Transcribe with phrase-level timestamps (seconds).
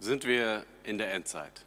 [0.00, 1.64] sind wir in der Endzeit.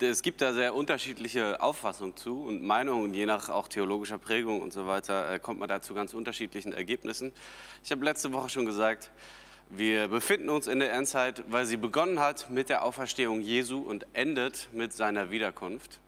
[0.00, 4.72] Es gibt da sehr unterschiedliche Auffassungen zu und Meinungen, je nach auch theologischer Prägung und
[4.72, 7.32] so weiter, äh, kommt man da zu ganz unterschiedlichen Ergebnissen.
[7.82, 9.10] Ich habe letzte Woche schon gesagt,
[9.70, 14.06] wir befinden uns in der Endzeit, weil sie begonnen hat mit der Auferstehung Jesu und
[14.12, 15.98] endet mit seiner Wiederkunft.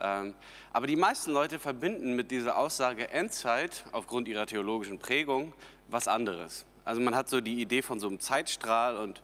[0.00, 0.34] Ähm,
[0.72, 5.52] aber die meisten Leute verbinden mit dieser Aussage Endzeit aufgrund ihrer theologischen Prägung
[5.88, 6.64] was anderes.
[6.84, 9.22] Also man hat so die Idee von so einem Zeitstrahl und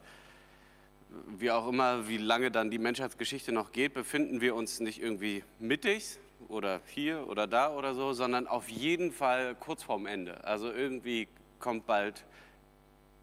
[1.38, 5.42] wie auch immer, wie lange dann die Menschheitsgeschichte noch geht, befinden wir uns nicht irgendwie
[5.58, 10.42] mittig oder hier oder da oder so, sondern auf jeden Fall kurz vorm Ende.
[10.44, 12.24] Also irgendwie kommt bald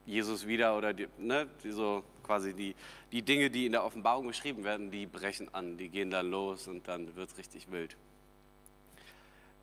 [0.05, 2.75] Jesus wieder oder die, ne, die so quasi die,
[3.11, 6.67] die Dinge, die in der Offenbarung beschrieben werden, die brechen an, die gehen dann los
[6.67, 7.95] und dann wird es richtig wild.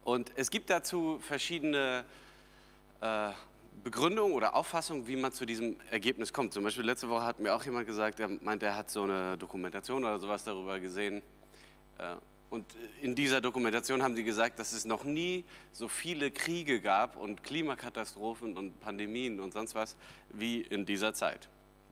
[0.02, 2.04] Und es gibt dazu verschiedene
[3.00, 3.30] äh,
[3.82, 6.52] Begründung oder Auffassung, wie man zu diesem Ergebnis kommt.
[6.52, 9.36] Zum Beispiel letzte Woche hat mir auch jemand gesagt, er meint, er hat so eine
[9.36, 11.22] Dokumentation oder sowas darüber gesehen.
[11.98, 12.16] Äh,
[12.50, 12.66] und
[13.02, 17.42] in dieser Dokumentation haben sie gesagt, dass es noch nie so viele Kriege gab und
[17.42, 19.96] Klimakatastrophen und Pandemien und sonst was
[20.30, 21.48] wie in dieser Zeit.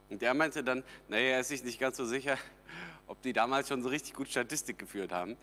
[0.08, 2.39] Und er meinte dann, naja, er ist sich nicht ganz so sicher,
[3.08, 5.36] ob die damals schon so richtig gut Statistik geführt haben.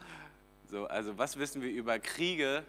[0.72, 2.64] So, also was wissen wir über Kriege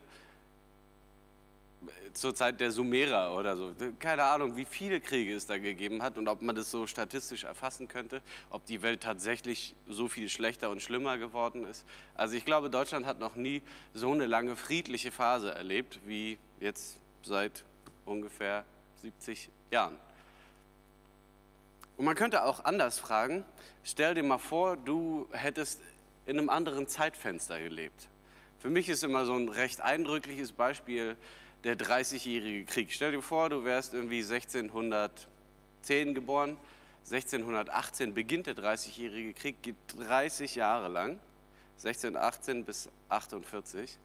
[2.12, 3.72] zur Zeit der Sumerer oder so.
[3.98, 7.44] Keine Ahnung, wie viele Kriege es da gegeben hat und ob man das so statistisch
[7.44, 11.84] erfassen könnte, ob die Welt tatsächlich so viel schlechter und schlimmer geworden ist.
[12.14, 13.62] Also ich glaube, Deutschland hat noch nie
[13.94, 17.64] so eine lange friedliche Phase erlebt wie jetzt seit
[18.04, 18.64] ungefähr
[19.02, 19.96] 70 Jahren.
[21.96, 23.44] Und man könnte auch anders fragen,
[23.84, 25.80] stell dir mal vor, du hättest
[26.26, 28.08] in einem anderen Zeitfenster gelebt.
[28.58, 31.16] Für mich ist immer so ein recht eindrückliches Beispiel
[31.64, 32.92] der 30-jährige Krieg.
[32.92, 36.56] Stell dir vor, du wärst irgendwie 1610 geboren,
[37.04, 41.18] 1618 beginnt der 30-jährige Krieg, geht 30 Jahre lang,
[41.78, 43.98] 1618 bis 48.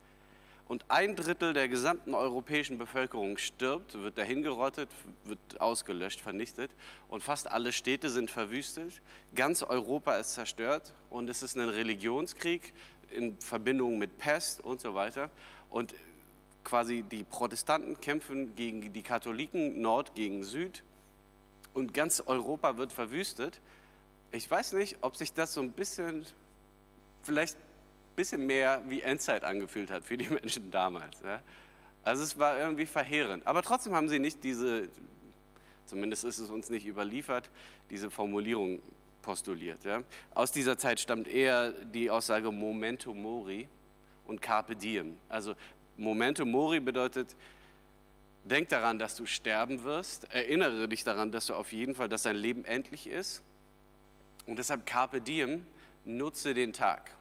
[0.67, 4.89] Und ein Drittel der gesamten europäischen Bevölkerung stirbt, wird dahingerottet,
[5.23, 6.71] wird ausgelöscht, vernichtet.
[7.07, 9.01] Und fast alle Städte sind verwüstet.
[9.35, 10.95] Ganz Europa ist zerstört.
[11.11, 12.73] Und es ist ein Religionskrieg
[13.11, 15.29] in Verbindung mit Pest und so weiter.
[15.69, 15.93] Und
[16.65, 20.83] quasi die Protestanten kämpfen gegen die Katholiken, Nord gegen Süd
[21.73, 23.61] und ganz Europa wird verwüstet.
[24.31, 26.25] Ich weiß nicht, ob sich das so ein bisschen,
[27.23, 31.21] vielleicht ein bisschen mehr wie Endzeit angefühlt hat für die Menschen damals.
[31.21, 31.41] Ja?
[32.03, 33.45] Also es war irgendwie verheerend.
[33.47, 34.89] Aber trotzdem haben sie nicht diese,
[35.85, 37.49] zumindest ist es uns nicht überliefert,
[37.89, 38.81] diese Formulierung
[39.21, 39.83] postuliert.
[39.85, 40.03] Ja?
[40.33, 43.67] Aus dieser Zeit stammt eher die Aussage Momento Mori
[44.25, 45.17] und Carpe Diem.
[45.29, 45.55] Also
[45.97, 47.35] Momento Mori bedeutet,
[48.43, 50.31] denk daran, dass du sterben wirst.
[50.33, 53.41] Erinnere dich daran, dass du auf jeden Fall, dass dein Leben endlich ist.
[54.45, 55.65] Und deshalb Carpe Diem,
[56.05, 57.11] nutze den Tag.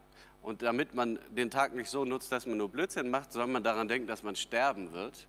[0.42, 3.64] Und damit man den Tag nicht so nutzt, dass man nur Blödsinn macht, soll man
[3.64, 5.26] daran denken, dass man sterben wird,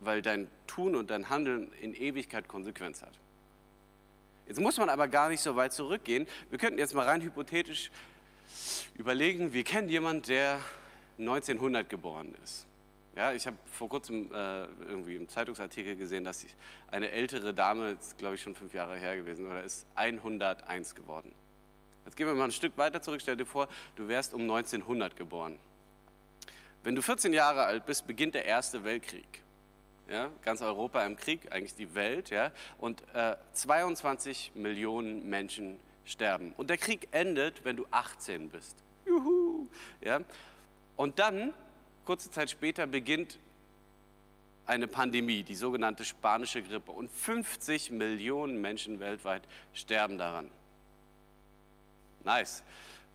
[0.00, 3.14] weil dein Tun und dein Handeln in Ewigkeit Konsequenz hat.
[4.46, 6.26] Jetzt muss man aber gar nicht so weit zurückgehen.
[6.50, 7.90] Wir könnten jetzt mal rein hypothetisch
[8.94, 10.60] überlegen, wir kennen jemanden, der
[11.18, 12.66] 1900 geboren ist.
[13.16, 16.44] Ja, ich habe vor kurzem äh, irgendwie im Zeitungsartikel gesehen, dass
[16.90, 21.32] eine ältere Dame, glaube ich schon fünf Jahre her gewesen, oder ist 101 geworden.
[22.04, 23.20] Jetzt gehen wir mal ein Stück weiter zurück.
[23.22, 25.58] Stell dir vor, du wärst um 1900 geboren.
[26.84, 29.42] Wenn du 14 Jahre alt bist, beginnt der Erste Weltkrieg.
[30.08, 32.30] Ja, ganz Europa im Krieg, eigentlich die Welt.
[32.30, 36.52] Ja, und äh, 22 Millionen Menschen sterben.
[36.56, 38.76] Und der Krieg endet, wenn du 18 bist.
[39.04, 39.66] Juhu!
[40.00, 40.20] Ja,
[40.96, 41.52] und dann,
[42.04, 43.38] kurze Zeit später, beginnt
[44.66, 46.90] eine Pandemie, die sogenannte spanische Grippe.
[46.90, 49.42] Und 50 Millionen Menschen weltweit
[49.72, 50.50] sterben daran.
[52.24, 52.64] Nice.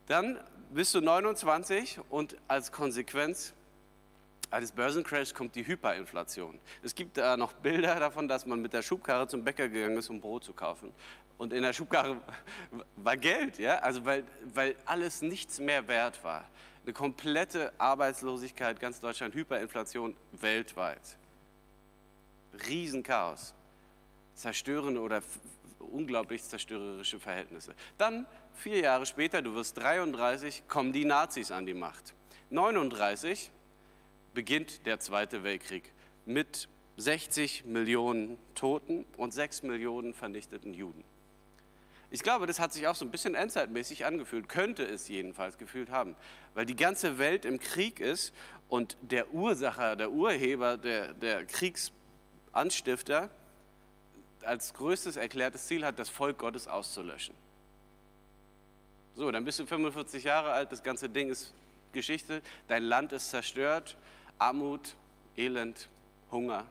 [0.07, 0.39] Dann
[0.71, 3.53] bist du 29 und als Konsequenz
[4.49, 6.59] eines Börsencrashs kommt die Hyperinflation.
[6.83, 10.09] Es gibt da noch Bilder davon, dass man mit der Schubkarre zum Bäcker gegangen ist,
[10.09, 10.93] um Brot zu kaufen.
[11.37, 12.17] Und in der Schubkarre
[12.97, 14.23] war Geld, ja, also weil,
[14.53, 16.45] weil alles nichts mehr wert war
[16.83, 21.17] eine komplette Arbeitslosigkeit, ganz Deutschland, Hyperinflation weltweit.
[22.67, 23.53] Riesenchaos.
[24.33, 25.21] Zerstörende oder
[25.79, 27.75] unglaublich zerstörerische Verhältnisse.
[27.97, 28.25] Dann,
[28.55, 32.15] vier Jahre später, du wirst 33, kommen die Nazis an die Macht.
[32.49, 33.51] 39
[34.33, 35.91] beginnt der Zweite Weltkrieg
[36.25, 36.67] mit
[36.97, 41.03] 60 Millionen Toten und 6 Millionen vernichteten Juden.
[42.13, 45.89] Ich glaube, das hat sich auch so ein bisschen endzeitmäßig angefühlt, könnte es jedenfalls gefühlt
[45.89, 46.17] haben,
[46.53, 48.33] weil die ganze Welt im Krieg ist
[48.67, 53.29] und der Ursacher, der Urheber, der, der Kriegsanstifter
[54.43, 57.33] als größtes erklärtes Ziel hat, das Volk Gottes auszulöschen.
[59.15, 61.53] So, dann bist du 45 Jahre alt, das ganze Ding ist
[61.93, 63.95] Geschichte, dein Land ist zerstört,
[64.37, 64.95] Armut,
[65.37, 65.87] Elend,
[66.29, 66.65] Hunger.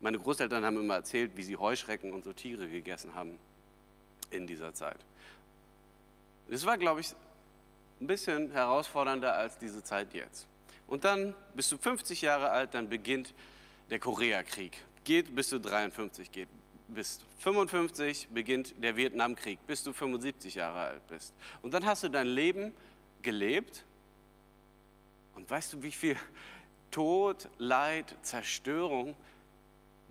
[0.00, 3.38] Meine Großeltern haben immer erzählt, wie sie Heuschrecken und so Tiere gegessen haben
[4.34, 4.98] in dieser Zeit.
[6.50, 7.14] Es war, glaube ich,
[8.00, 10.46] ein bisschen herausfordernder als diese Zeit jetzt.
[10.86, 13.32] Und dann bist du 50 Jahre alt, dann beginnt
[13.90, 14.76] der Koreakrieg.
[15.04, 16.48] Geht bis du 53 geht.
[16.88, 21.32] Bist 55 beginnt der Vietnamkrieg, bis du 75 Jahre alt bist.
[21.62, 22.74] Und dann hast du dein Leben
[23.22, 23.84] gelebt.
[25.34, 26.16] Und weißt du, wie viel
[26.90, 29.16] Tod, Leid, Zerstörung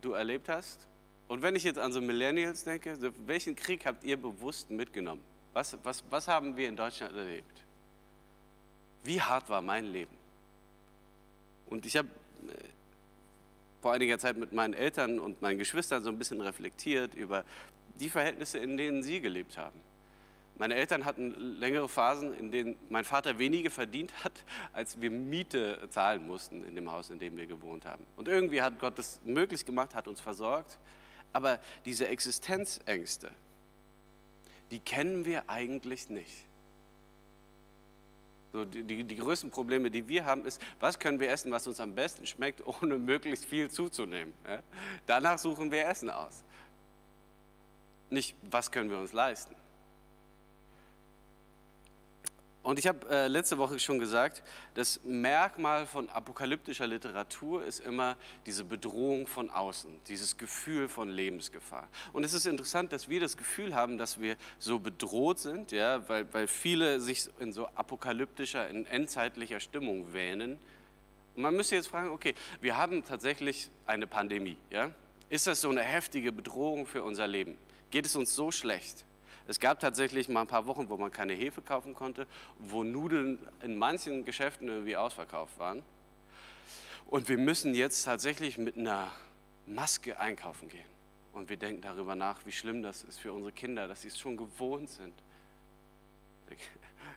[0.02, 0.88] du erlebt hast?
[1.28, 5.24] Und wenn ich jetzt an so Millennials denke, welchen Krieg habt ihr bewusst mitgenommen?
[5.54, 7.64] Was, was, was haben wir in Deutschland erlebt?
[9.04, 10.16] Wie hart war mein Leben?
[11.68, 12.08] Und ich habe
[12.48, 12.54] äh,
[13.82, 17.44] vor einiger Zeit mit meinen Eltern und meinen Geschwistern so ein bisschen reflektiert über
[18.00, 19.80] die Verhältnisse, in denen sie gelebt haben.
[20.58, 24.34] Meine Eltern hatten längere Phasen, in denen mein Vater weniger verdient hat,
[24.72, 28.06] als wir Miete zahlen mussten in dem Haus, in dem wir gewohnt haben.
[28.16, 30.78] Und irgendwie hat Gott das möglich gemacht, hat uns versorgt.
[31.34, 33.32] Aber diese Existenzängste,
[34.72, 36.46] die kennen wir eigentlich nicht.
[38.54, 41.80] So die, die, größten Probleme, die wir haben, ist, was können wir essen, was uns
[41.80, 44.34] am besten schmeckt, ohne möglichst viel zuzunehmen.
[44.48, 44.62] Ja?
[45.08, 46.44] Danach suchen wir Essen aus.
[48.12, 49.56] Nicht, was können wir uns leisten.
[52.64, 54.42] Und ich habe äh, letzte Woche schon gesagt,
[54.74, 58.16] das Merkmal von apokalyptischer Literatur ist immer
[58.46, 61.90] diese Bedrohung von außen, dieses Gefühl von Lebensgefahr.
[62.14, 66.08] Und es ist interessant, dass wir das Gefühl haben, dass wir so bedroht sind, ja,
[66.08, 70.58] weil, weil viele sich in so apokalyptischer, in endzeitlicher Stimmung wähnen.
[71.36, 74.58] Und man müsste jetzt fragen, okay, wir haben tatsächlich eine Pandemie.
[74.70, 74.92] Ja?
[75.28, 77.58] Ist das so eine heftige Bedrohung für unser Leben?
[77.92, 79.04] Geht es uns so schlecht?
[79.48, 82.28] Es gab tatsächlich mal ein paar Wochen, wo man keine Hefe kaufen konnte,
[82.60, 85.84] wo Nudeln in manchen Geschäften irgendwie ausverkauft waren.
[87.08, 89.12] Und wir müssen jetzt tatsächlich mit einer
[89.66, 90.86] Maske einkaufen gehen.
[91.34, 94.20] Und wir denken darüber nach, wie schlimm das ist für unsere Kinder, dass sie es
[94.20, 95.14] schon gewohnt sind.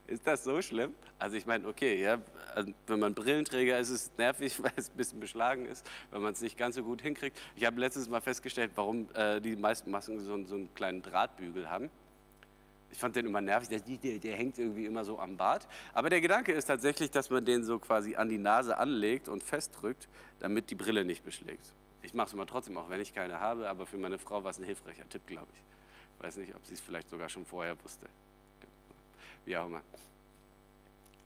[0.06, 0.94] Ist das so schlimm?
[1.18, 2.18] Also ich meine, okay, ja,
[2.54, 6.22] also wenn man Brillenträger ist, ist es nervig, weil es ein bisschen beschlagen ist, wenn
[6.22, 7.36] man es nicht ganz so gut hinkriegt.
[7.56, 11.68] Ich habe letztes Mal festgestellt, warum äh, die meisten Masken so, so einen kleinen Drahtbügel
[11.68, 11.90] haben.
[12.90, 15.66] Ich fand den immer nervig, der, der, der, hängt irgendwie immer so am Bart.
[15.92, 19.42] Aber der Gedanke ist tatsächlich, dass man den so quasi an die Nase anlegt und
[19.42, 21.72] festdrückt, damit die Brille nicht beschlägt.
[22.02, 24.50] Ich mache es immer trotzdem, auch wenn ich keine habe, aber für meine Frau war
[24.50, 25.60] es ein hilfreicher Tipp, glaube ich.
[26.16, 28.06] Ich weiß nicht, ob sie es vielleicht sogar schon vorher wusste.
[29.44, 29.82] Wie auch immer.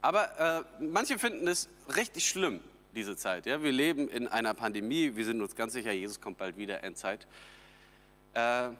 [0.02, 2.60] Aber äh, manche finden es richtig schlimm,
[2.94, 3.46] diese Zeit.
[3.46, 3.62] Ja?
[3.62, 7.26] Wir leben in einer Pandemie, wir sind uns ganz sicher, Jesus kommt bald wieder, Endzeit.
[8.34, 8.70] Äh,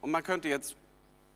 [0.00, 0.76] und man könnte jetzt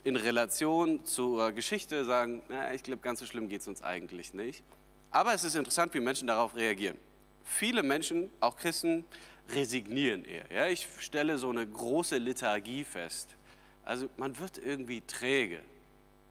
[0.09, 4.33] in Relation zur Geschichte sagen, na, ich glaube, ganz so schlimm geht es uns eigentlich
[4.33, 4.65] nicht.
[5.11, 6.99] Aber es ist interessant, wie Menschen darauf reagieren.
[7.45, 9.05] Viele Menschen, auch Christen,
[9.51, 10.51] resignieren eher.
[10.51, 10.67] Ja?
[10.67, 13.37] Ich stelle so eine große Lethargie fest.
[13.85, 15.61] Also man wird irgendwie träge,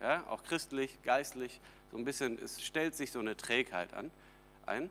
[0.01, 0.23] ja?
[0.27, 1.59] auch christlich, geistlich,
[1.91, 4.12] so ein bisschen, es stellt sich so eine Trägheit an,
[4.65, 4.89] ein.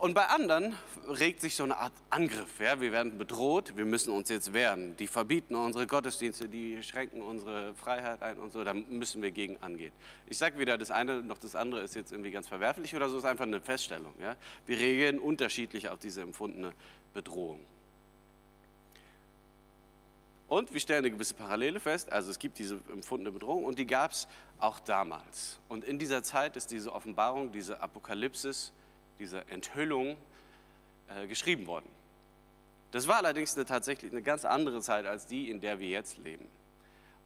[0.00, 0.74] Und bei anderen
[1.08, 2.58] regt sich so eine Art Angriff.
[2.58, 2.80] Ja?
[2.80, 4.96] Wir werden bedroht, wir müssen uns jetzt wehren.
[4.96, 9.58] Die verbieten unsere Gottesdienste, die schränken unsere Freiheit ein und so, da müssen wir gegen
[9.58, 9.92] angehen.
[10.26, 13.18] Ich sage weder das eine noch das andere ist jetzt irgendwie ganz verwerflich oder so,
[13.18, 14.14] es ist einfach eine Feststellung.
[14.18, 14.36] Ja?
[14.64, 16.72] Wir reagieren unterschiedlich auf diese empfundene
[17.12, 17.60] Bedrohung.
[20.48, 23.86] Und wir stellen eine gewisse Parallele fest, also es gibt diese empfundene Bedrohung und die
[23.86, 24.28] gab es
[24.60, 25.58] auch damals.
[25.68, 28.72] Und in dieser Zeit ist diese Offenbarung, diese Apokalypsis,
[29.20, 30.16] diese Enthüllung
[31.08, 31.88] äh, geschrieben worden.
[32.90, 36.18] Das war allerdings eine, tatsächlich eine ganz andere Zeit als die, in der wir jetzt
[36.18, 36.48] leben.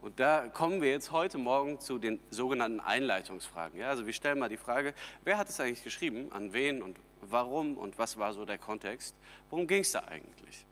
[0.02, 3.80] Und da kommen wir jetzt heute Morgen zu den sogenannten Einleitungsfragen.
[3.80, 6.98] Ja, also wir stellen mal die Frage, wer hat es eigentlich geschrieben, an wen und
[7.22, 9.14] warum und was war so der Kontext?
[9.48, 10.66] Worum ging es da eigentlich?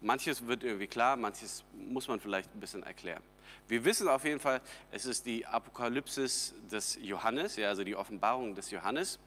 [0.00, 3.22] Manches wird irgendwie klar, manches muss man vielleicht ein bisschen erklären.
[3.68, 8.54] Wir wissen auf jeden Fall, es ist die Apokalypsis des Johannes, ja, also die Offenbarung
[8.54, 9.18] des Johannes.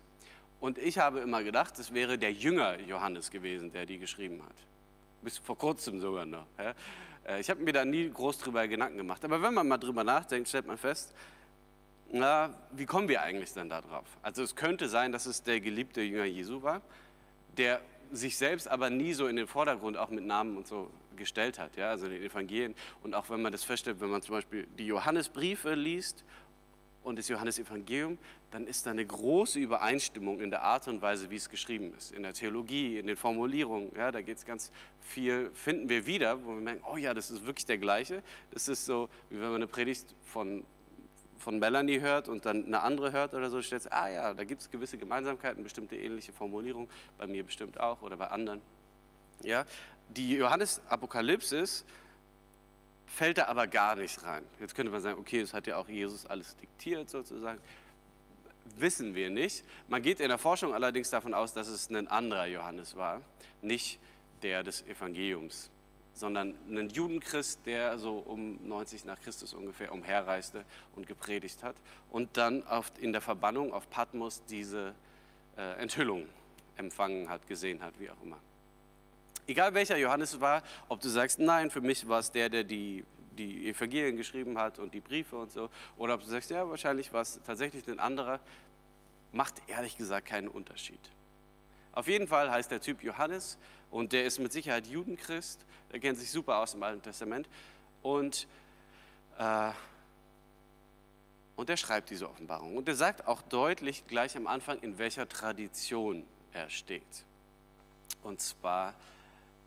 [0.63, 4.55] Und ich habe immer gedacht, es wäre der Jünger Johannes gewesen, der die geschrieben hat.
[5.21, 6.45] Bis vor kurzem sogar noch.
[7.27, 9.25] Äh, ich habe mir da nie groß drüber Gedanken gemacht.
[9.25, 11.13] Aber wenn man mal drüber nachdenkt, stellt man fest,
[12.13, 14.05] na, wie kommen wir eigentlich denn da drauf?
[14.21, 16.81] Also es könnte sein, dass es der geliebte Jünger Jesu war,
[17.57, 17.81] der
[18.13, 21.75] sich selbst aber nie so in den Vordergrund auch mit Namen und so gestellt hat,
[21.75, 22.73] ja, also in den Evangelien.
[23.01, 26.23] Und auch wenn man das feststellt, wenn man zum Beispiel die Johannesbriefe liest
[27.03, 28.17] und das Johannesevangelium,
[28.51, 32.11] dann ist da eine große Übereinstimmung in der Art und Weise, wie es geschrieben ist.
[32.11, 33.91] In der Theologie, in den Formulierungen.
[33.95, 37.31] Ja, da geht es ganz viel, finden wir wieder, wo wir merken, oh ja, das
[37.31, 38.23] ist wirklich der gleiche.
[38.51, 40.63] Das ist so, wie wenn man eine Predigt von,
[41.37, 44.61] von Melanie hört und dann eine andere hört oder so, stellt ah ja, da gibt
[44.61, 48.61] es gewisse Gemeinsamkeiten, bestimmte ähnliche Formulierungen, bei mir bestimmt auch oder bei anderen.
[49.41, 49.65] Ja,
[50.09, 51.85] die Johannes-Apokalypsis
[53.13, 54.43] fällt da aber gar nicht rein.
[54.59, 57.59] Jetzt könnte man sagen, okay, es hat ja auch Jesus alles diktiert sozusagen.
[58.77, 59.63] Wissen wir nicht.
[59.87, 63.21] Man geht in der Forschung allerdings davon aus, dass es ein anderer Johannes war,
[63.61, 63.99] nicht
[64.41, 65.69] der des Evangeliums,
[66.13, 70.65] sondern ein Judenchrist, der so um 90 nach Christus ungefähr umherreiste
[70.95, 71.75] und gepredigt hat
[72.09, 72.63] und dann
[72.99, 74.95] in der Verbannung auf Patmos diese
[75.55, 76.27] äh, Enthüllung
[76.77, 78.39] empfangen hat, gesehen hat, wie auch immer.
[79.47, 82.63] Egal welcher Johannes es war, ob du sagst, nein, für mich war es der, der
[82.63, 83.03] die,
[83.37, 87.11] die Evangelien geschrieben hat und die Briefe und so, oder ob du sagst, ja, wahrscheinlich
[87.11, 88.39] war es tatsächlich ein anderer,
[89.33, 90.99] macht ehrlich gesagt keinen Unterschied.
[91.91, 93.57] Auf jeden Fall heißt der Typ Johannes
[93.91, 95.59] und der ist mit Sicherheit Judenchrist,
[95.91, 97.47] der kennt sich super aus im Alten Testament
[98.01, 98.47] und,
[99.37, 99.71] äh,
[101.55, 102.77] und der schreibt diese Offenbarung.
[102.77, 107.25] Und der sagt auch deutlich gleich am Anfang, in welcher Tradition er steht.
[108.23, 108.95] Und zwar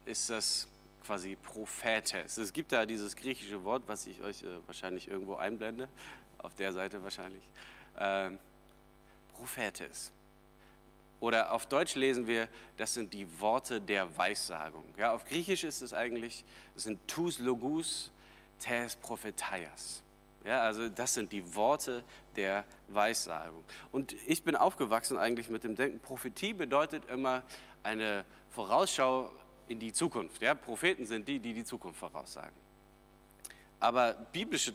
[0.07, 0.69] ist das
[1.05, 2.39] quasi Prophetes.
[2.39, 5.89] Es gibt da dieses griechische Wort, was ich euch äh, wahrscheinlich irgendwo einblende,
[6.39, 7.43] auf der Seite wahrscheinlich.
[7.99, 8.39] Ähm,
[9.35, 10.13] Prophetes.
[11.21, 14.85] Oder auf Deutsch lesen wir, das sind die Worte der Weissagung.
[14.99, 16.45] Ja, auf Griechisch ist es eigentlich,
[16.75, 18.11] das sind tous logus
[18.59, 20.03] tes prophetaias.
[20.45, 22.05] Ja, also das sind die Worte
[22.37, 23.65] der Weissagung.
[23.93, 27.43] Und ich bin aufgewachsen eigentlich mit dem Denken, Prophetie bedeutet immer
[27.83, 29.33] eine Vorausschau
[29.69, 30.41] in die Zukunft.
[30.43, 30.55] Ja?
[30.55, 32.55] Propheten sind die, die die Zukunft voraussagen.
[33.81, 34.73] Aber biblische,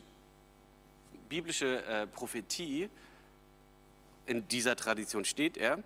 [1.28, 2.88] biblische äh, Prophetie,
[4.26, 5.82] in dieser Tradition steht er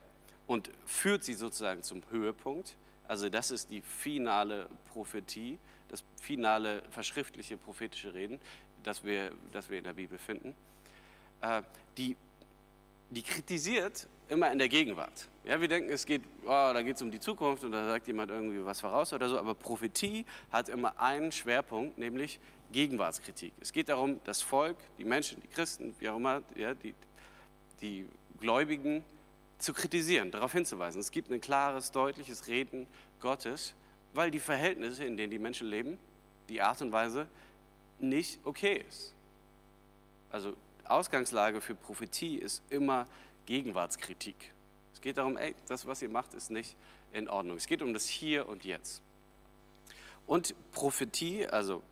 [0.47, 2.77] und führt sie sozusagen zum Höhepunkt.
[3.09, 5.59] Also das ist die finale Prophetie,
[5.89, 8.41] das finale verschriftliche prophetische Reden,
[8.83, 10.55] das wir, das wir in der Bibel finden.
[11.41, 11.63] Äh,
[11.97, 12.17] die,
[13.11, 15.29] die kritisiert immer in der Gegenwart.
[15.45, 18.07] Ja, wir denken, es geht, oh, da geht es um die Zukunft und da sagt
[18.09, 22.41] jemand irgendwie was voraus oder so, aber Prophetie hat immer einen Schwerpunkt, nämlich
[22.73, 23.53] Gegenwartskritik.
[23.61, 26.95] Es geht darum, das Volk, die Menschen, die Christen, wie auch immer, ja, die,
[27.81, 28.09] die
[28.41, 29.05] Gläubigen
[29.59, 31.01] zu kritisieren, darauf hinzuweisen.
[31.01, 32.87] Es gibt ein klares, deutliches Reden
[33.21, 33.75] Gottes,
[34.13, 35.99] weil die Verhältnisse, in denen die Menschen leben,
[36.49, 37.27] die Art und Weise
[37.99, 39.15] nicht okay ist.
[40.31, 40.55] Also
[40.85, 43.07] Ausgangslage für Prophetie ist immer
[43.47, 44.53] Gegenwartskritik.
[44.93, 46.77] Es geht darum, ey, das, was ihr macht, ist nicht
[47.13, 47.57] in Ordnung.
[47.57, 49.03] Es geht um das Hier und Jetzt.
[50.27, 51.83] Und Prophetie, also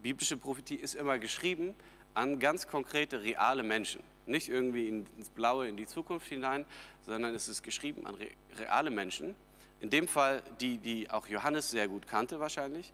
[0.00, 1.74] biblische Prophetie, ist immer geschrieben
[2.14, 4.02] an ganz konkrete, reale Menschen.
[4.24, 6.64] Nicht irgendwie ins Blaue, in die Zukunft hinein,
[7.04, 8.16] sondern es ist geschrieben an
[8.58, 9.36] reale Menschen.
[9.80, 12.92] In dem Fall die, die auch Johannes sehr gut kannte wahrscheinlich,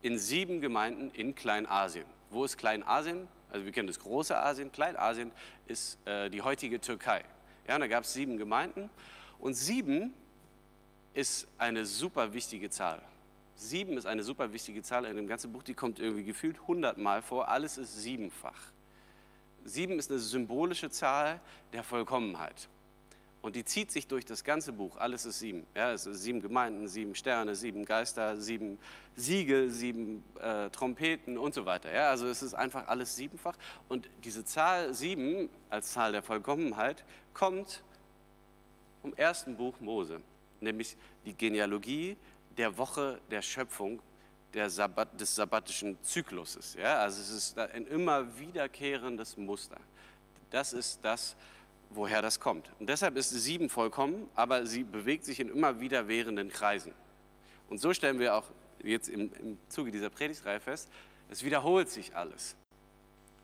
[0.00, 2.06] in sieben Gemeinden in Kleinasien.
[2.30, 3.28] Wo ist Kleinasien?
[3.50, 4.72] Also wir kennen das große Asien.
[4.72, 5.30] Kleinasien
[5.66, 7.22] ist äh, die heutige Türkei.
[7.66, 8.90] Ja, da gab es sieben Gemeinden
[9.38, 10.12] und sieben
[11.14, 13.00] ist eine super wichtige Zahl.
[13.54, 17.22] Sieben ist eine super wichtige Zahl in dem ganzen Buch, die kommt irgendwie gefühlt hundertmal
[17.22, 17.48] vor.
[17.48, 18.72] Alles ist siebenfach.
[19.64, 21.40] Sieben ist eine symbolische Zahl
[21.72, 22.68] der Vollkommenheit.
[23.42, 24.96] Und die zieht sich durch das ganze Buch.
[24.96, 25.66] Alles ist sieben.
[25.74, 28.78] Ja, es ist sieben Gemeinden, sieben Sterne, sieben Geister, sieben
[29.16, 31.92] Siegel, sieben äh, Trompeten und so weiter.
[31.92, 33.56] Ja, also es ist einfach alles siebenfach.
[33.88, 37.82] Und diese Zahl sieben als Zahl der Vollkommenheit kommt
[39.02, 40.20] vom ersten Buch Mose,
[40.60, 40.96] nämlich
[41.26, 42.16] die Genealogie
[42.56, 44.00] der Woche der Schöpfung
[44.66, 46.74] Sabbat, des sabbatischen Zykluses.
[46.74, 49.78] Ja, also es ist ein immer wiederkehrendes Muster.
[50.50, 51.34] Das ist das,
[51.94, 52.70] woher das kommt.
[52.78, 56.92] Und deshalb ist sieben vollkommen, aber sie bewegt sich in immer wiederkehrenden Kreisen.
[57.68, 58.44] Und so stellen wir auch
[58.82, 60.88] jetzt im, im Zuge dieser Predigtreihe fest,
[61.30, 62.56] es wiederholt sich alles.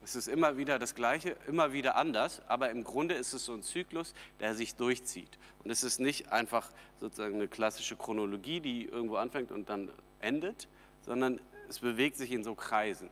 [0.05, 3.55] Es ist immer wieder das Gleiche, immer wieder anders, aber im Grunde ist es so
[3.55, 5.39] ein Zyklus, der sich durchzieht.
[5.65, 9.91] Und es ist nicht einfach sozusagen eine klassische Chronologie, die irgendwo anfängt und dann
[10.21, 10.69] endet,
[11.03, 13.11] sondern es bewegt sich in so Kreisen.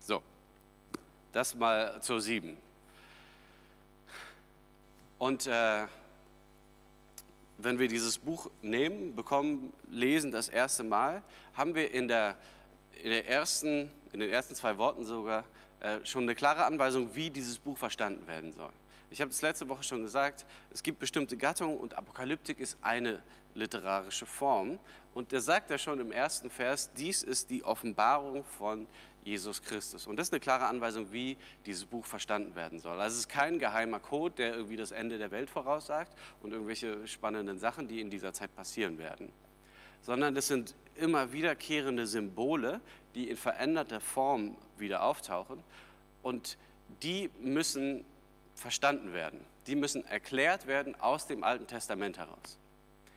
[0.00, 0.22] So,
[1.32, 2.56] das mal zur sieben.
[5.20, 5.86] Und äh,
[7.58, 11.22] wenn wir dieses Buch nehmen, bekommen, lesen das erste Mal,
[11.52, 12.36] haben wir in, der,
[13.02, 15.44] in, der ersten, in den ersten zwei Worten sogar
[15.80, 18.72] äh, schon eine klare Anweisung, wie dieses Buch verstanden werden soll.
[19.12, 23.20] Ich habe es letzte Woche schon gesagt, es gibt bestimmte Gattungen und Apokalyptik ist eine
[23.54, 24.78] literarische Form.
[25.14, 28.86] Und der sagt ja schon im ersten Vers, dies ist die Offenbarung von
[29.24, 30.06] Jesus Christus.
[30.06, 31.36] Und das ist eine klare Anweisung, wie
[31.66, 33.00] dieses Buch verstanden werden soll.
[33.00, 37.04] Also es ist kein geheimer Code, der irgendwie das Ende der Welt voraussagt und irgendwelche
[37.08, 39.32] spannenden Sachen, die in dieser Zeit passieren werden.
[40.02, 42.80] Sondern es sind immer wiederkehrende Symbole,
[43.16, 45.64] die in veränderter Form wieder auftauchen.
[46.22, 46.56] Und
[47.02, 48.04] die müssen
[48.60, 49.40] verstanden werden.
[49.66, 52.58] Die müssen erklärt werden aus dem Alten Testament heraus.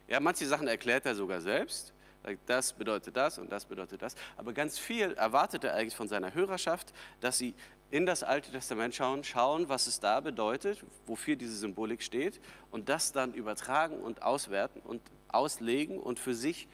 [0.08, 1.94] Ja, manche Sachen erklärt er sogar selbst.
[2.46, 4.16] Das bedeutet das und das bedeutet das.
[4.38, 7.54] Aber ganz viel erwartet er eigentlich von seiner Hörerschaft, dass sie
[7.92, 12.40] in das Alte Testament schauen, schauen, was es da bedeutet, wofür diese Symbolik steht
[12.72, 16.68] und das dann übertragen und auswerten und auslegen und für sich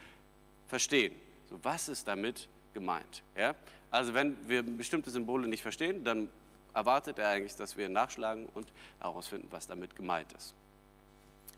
[0.67, 1.15] verstehen.
[1.49, 3.23] So, was ist damit gemeint?
[3.35, 3.55] Ja?
[3.89, 6.29] Also wenn wir bestimmte Symbole nicht verstehen, dann
[6.73, 8.67] erwartet er eigentlich, dass wir nachschlagen und
[8.99, 10.53] herausfinden, was damit gemeint ist.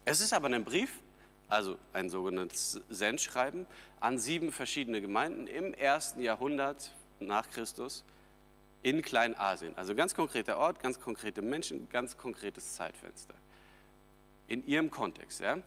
[0.05, 0.99] Es ist aber ein Brief,
[1.47, 3.67] also ein sogenanntes Sendschreiben,
[3.99, 8.03] an sieben verschiedene Gemeinden im ersten Jahrhundert nach Christus
[8.83, 9.77] in Kleinasien.
[9.77, 13.35] Also ganz konkreter Ort, ganz konkrete Menschen, ganz konkretes Zeitfenster.
[14.47, 15.41] In ihrem Kontext.
[15.41, 15.57] Ja?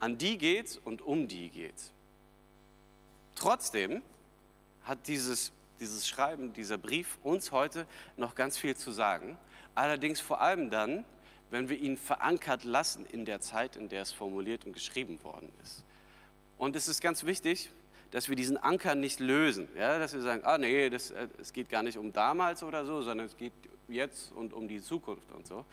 [0.00, 1.92] An die geht's und um die geht's.
[3.34, 4.02] Trotzdem
[4.84, 7.86] hat dieses, dieses Schreiben, dieser Brief uns heute
[8.16, 9.36] noch ganz viel zu sagen.
[9.74, 11.04] Allerdings vor allem dann,
[11.50, 15.52] wenn wir ihn verankert lassen in der Zeit, in der es formuliert und geschrieben worden
[15.62, 15.84] ist.
[16.58, 17.70] Und es ist ganz wichtig,
[18.10, 19.98] dass wir diesen Anker nicht lösen, ja?
[19.98, 23.02] dass wir sagen, ah nee, das, äh, es geht gar nicht um damals oder so,
[23.02, 23.52] sondern es geht
[23.88, 25.64] jetzt und um die Zukunft und so.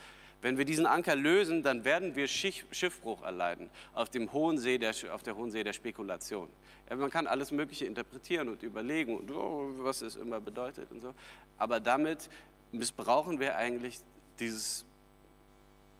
[0.41, 4.93] Wenn wir diesen Anker lösen, dann werden wir Schiffbruch erleiden auf, dem hohen See der,
[5.11, 6.49] auf der hohen See der Spekulation.
[6.89, 11.13] Man kann alles Mögliche interpretieren und überlegen, und, oh, was es immer bedeutet und so.
[11.57, 12.29] Aber damit
[12.71, 13.99] missbrauchen wir eigentlich
[14.39, 14.85] dieses,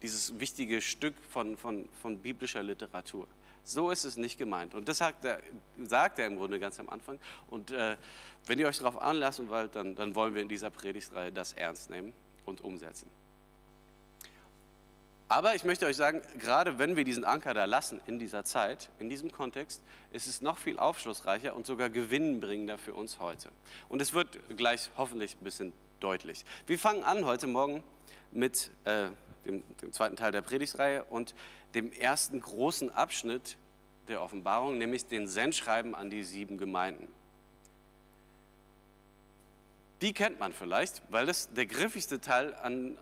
[0.02, 3.28] dieses wichtige Stück von, von, von biblischer Literatur.
[3.64, 4.74] So ist es nicht gemeint.
[4.74, 5.42] Und das sagt er,
[5.84, 7.20] sagt er im Grunde ganz am Anfang.
[7.50, 7.98] Und äh,
[8.48, 11.90] wenn ihr euch darauf anlassen wollt, dann, dann wollen wir in dieser Predigtreihe das ernst
[11.90, 12.14] nehmen
[12.46, 13.12] und umsetzen.
[15.32, 18.90] Aber ich möchte euch sagen, gerade wenn wir diesen Anker da lassen in dieser Zeit,
[18.98, 23.50] in diesem Kontext, ist es noch viel aufschlussreicher und sogar gewinnbringender für uns heute.
[23.90, 26.46] Und es wird gleich hoffentlich ein bisschen deutlich.
[26.66, 27.84] Wir fangen an heute Morgen
[28.32, 29.10] mit äh,
[29.46, 31.36] dem, dem zweiten Teil der Predigtreihe und
[31.76, 33.56] dem ersten großen Abschnitt
[34.08, 37.08] der Offenbarung, nämlich den Sendschreiben an die sieben Gemeinden.
[40.02, 42.98] Die kennt man vielleicht, weil das der griffigste Teil an,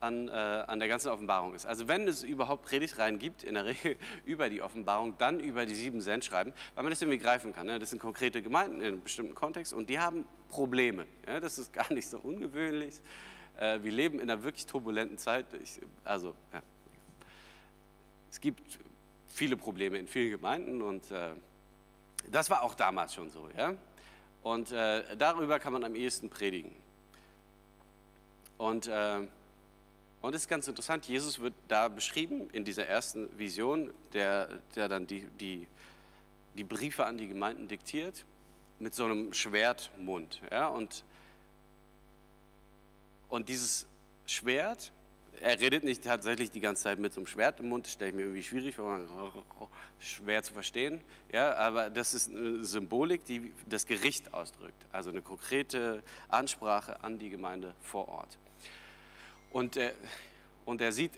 [0.00, 1.66] an, äh, an der ganzen Offenbarung ist.
[1.66, 5.74] Also wenn es überhaupt Predigtreihen gibt, in der Regel über die Offenbarung, dann über die
[5.74, 7.66] sieben Sendschreiben, weil man das irgendwie greifen kann.
[7.66, 7.78] Ne?
[7.78, 11.06] Das sind konkrete Gemeinden in einem bestimmten Kontext und die haben Probleme.
[11.26, 11.40] Ja?
[11.40, 13.00] Das ist gar nicht so ungewöhnlich.
[13.58, 15.46] Äh, wir leben in einer wirklich turbulenten Zeit.
[15.62, 16.62] Ich, also, ja.
[18.30, 18.78] es gibt
[19.28, 21.30] viele Probleme in vielen Gemeinden und äh,
[22.30, 23.48] das war auch damals schon so.
[23.56, 23.74] Ja?
[24.42, 26.74] Und äh, darüber kann man am ehesten predigen.
[28.58, 29.20] Und äh,
[30.22, 34.88] und es ist ganz interessant, Jesus wird da beschrieben in dieser ersten Vision, der, der
[34.88, 35.66] dann die, die,
[36.56, 38.24] die Briefe an die Gemeinden diktiert,
[38.78, 40.40] mit so einem Schwertmund.
[40.50, 40.68] Ja?
[40.68, 41.04] Und,
[43.28, 43.86] und dieses
[44.26, 44.92] Schwert,
[45.40, 48.10] er redet nicht tatsächlich die ganze Zeit mit so einem Schwert im Mund, das stelle
[48.10, 49.00] ich mir irgendwie schwierig vor,
[49.98, 51.00] schwer zu verstehen.
[51.32, 57.18] Ja, aber das ist eine Symbolik, die das Gericht ausdrückt, also eine konkrete Ansprache an
[57.18, 58.38] die Gemeinde vor Ort.
[59.56, 59.94] Und, äh,
[60.66, 61.12] und er sieht,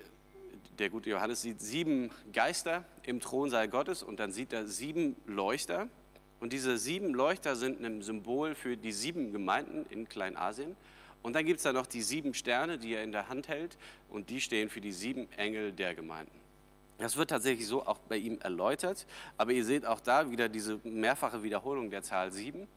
[0.78, 5.88] der gute Johannes sieht sieben Geister im Thronsaal Gottes und dann sieht er sieben Leuchter.
[6.38, 10.76] Und diese sieben Leuchter sind ein Symbol für die sieben Gemeinden in Kleinasien.
[11.20, 13.76] Und dann gibt es da noch die sieben Sterne, die er in der Hand hält,
[14.08, 16.38] und die stehen für die sieben Engel der Gemeinden.
[16.98, 19.04] Das wird tatsächlich so auch bei ihm erläutert,
[19.36, 22.68] aber ihr seht auch da wieder diese mehrfache Wiederholung der Zahl sieben.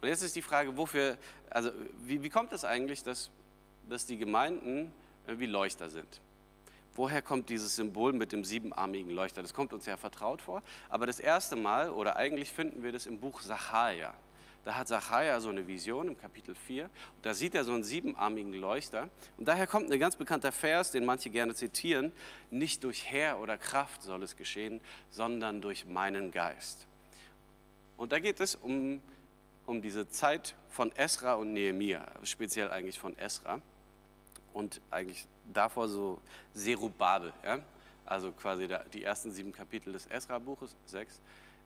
[0.00, 1.16] Und jetzt ist die Frage, wofür,
[1.50, 1.70] also
[2.04, 3.30] wie, wie kommt es eigentlich, dass,
[3.88, 4.92] dass die Gemeinden
[5.26, 6.20] wie Leuchter sind.
[6.96, 9.42] Woher kommt dieses Symbol mit dem siebenarmigen Leuchter?
[9.42, 10.62] Das kommt uns ja vertraut vor.
[10.88, 14.14] Aber das erste Mal, oder eigentlich finden wir das im Buch Sacharja.
[14.64, 16.84] Da hat Sacharja so eine Vision im Kapitel 4.
[16.84, 16.90] Und
[17.26, 19.08] da sieht er so einen siebenarmigen Leuchter.
[19.36, 22.12] Und daher kommt ein ganz bekannter Vers, den manche gerne zitieren.
[22.50, 26.86] Nicht durch Herr oder Kraft soll es geschehen, sondern durch meinen Geist.
[27.96, 29.02] Und da geht es um,
[29.66, 33.60] um diese Zeit von Esra und Nehemia, speziell eigentlich von Esra
[34.54, 36.18] und eigentlich davor so
[36.54, 37.58] Serubabel, ja?
[38.06, 41.20] also quasi die ersten sieben Kapitel des Esra-Buches, sechs,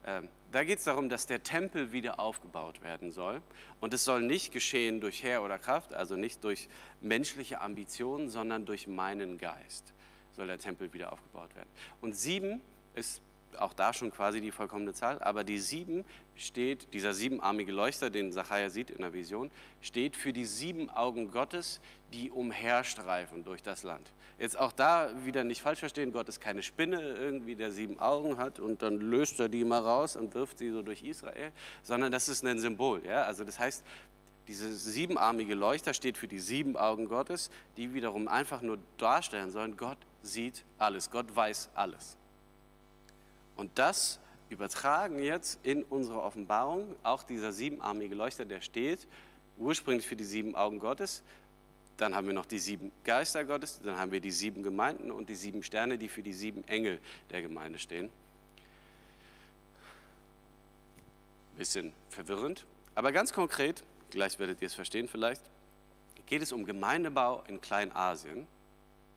[0.06, 3.42] Ähm, da geht es darum, dass der Tempel wieder aufgebaut werden soll.
[3.80, 6.68] Und es soll nicht geschehen durch Herr oder Kraft, also nicht durch
[7.00, 9.92] menschliche Ambitionen, sondern durch meinen Geist
[10.32, 11.68] soll der Tempel wieder aufgebaut werden.
[12.00, 12.60] Und sieben
[12.94, 13.20] ist
[13.56, 16.04] auch da schon quasi die vollkommene Zahl, aber die sieben
[16.36, 21.30] steht, dieser siebenarmige Leuchter, den Zachariah sieht in der Vision, steht für die sieben Augen
[21.30, 21.80] Gottes,
[22.12, 24.12] die umherstreifen durch das Land.
[24.38, 28.36] Jetzt auch da wieder nicht falsch verstehen, Gott ist keine Spinne irgendwie, der sieben Augen
[28.36, 31.50] hat und dann löst er die mal raus und wirft sie so durch Israel,
[31.82, 33.04] sondern das ist ein Symbol.
[33.04, 33.24] Ja?
[33.24, 33.84] Also das heißt,
[34.46, 39.76] dieses siebenarmige Leuchter steht für die sieben Augen Gottes, die wiederum einfach nur darstellen sollen,
[39.76, 42.16] Gott sieht alles, Gott weiß alles.
[43.58, 49.08] Und das übertragen jetzt in unsere Offenbarung, auch dieser siebenarmige Leuchter, der steht
[49.58, 51.24] ursprünglich für die sieben Augen Gottes.
[51.96, 55.28] Dann haben wir noch die sieben Geister Gottes, dann haben wir die sieben Gemeinden und
[55.28, 58.10] die sieben Sterne, die für die sieben Engel der Gemeinde stehen.
[61.56, 65.42] Bisschen verwirrend, aber ganz konkret, gleich werdet ihr es verstehen vielleicht,
[66.26, 68.46] geht es um Gemeindebau in Kleinasien.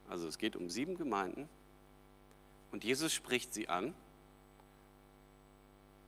[0.09, 1.47] Also es geht um sieben Gemeinden
[2.71, 3.93] und Jesus spricht sie an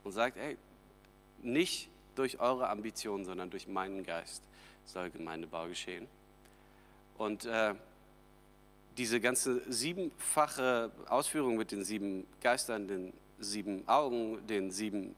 [0.04, 0.56] und sagt, ey,
[1.42, 4.42] nicht durch eure Ambitionen, sondern durch meinen Geist
[4.84, 6.06] soll Gemeindebau geschehen.
[7.16, 7.74] Und äh,
[8.96, 15.16] diese ganze siebenfache Ausführung mit den sieben Geistern, den sieben Augen, den sieben,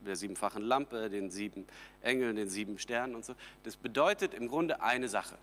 [0.00, 1.66] der siebenfachen Lampe, den sieben
[2.00, 5.36] Engeln, den sieben Sternen und so, das bedeutet im Grunde eine Sache,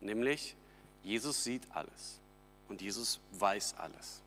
[0.00, 0.56] nämlich
[1.02, 2.18] Jesus sieht alles
[2.68, 4.23] und Jesus weiß alles.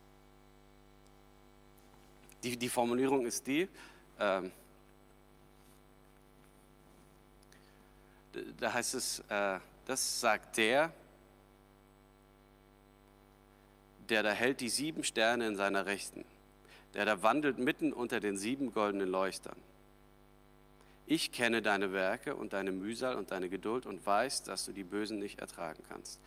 [2.44, 3.68] Die, die Formulierung ist die,
[4.20, 4.52] ähm,
[8.60, 10.92] da heißt es, äh, das sagt der,
[14.10, 16.24] der da hält die sieben Sterne in seiner Rechten,
[16.94, 19.58] der da wandelt mitten unter den sieben goldenen Leuchtern.
[21.06, 24.84] Ich kenne deine Werke und deine Mühsal und deine Geduld und weiß, dass du die
[24.84, 26.20] Bösen nicht ertragen kannst.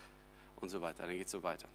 [0.57, 1.03] Und so weiter.
[1.07, 1.69] Dann geht es so weiter.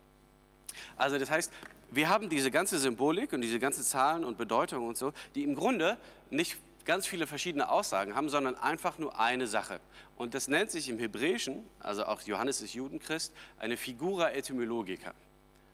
[0.98, 1.52] Also das heißt,
[1.92, 5.56] wir haben diese ganze Symbolik und diese ganzen Zahlen und Bedeutungen und so, die im
[5.56, 5.98] Grunde
[6.30, 9.80] nicht ganz viele verschiedene Aussagen haben, sondern einfach nur eine Sache.
[10.18, 15.14] Und das nennt sich im Hebräischen, also auch Johannes ist Judenchrist, eine Figura etymologica.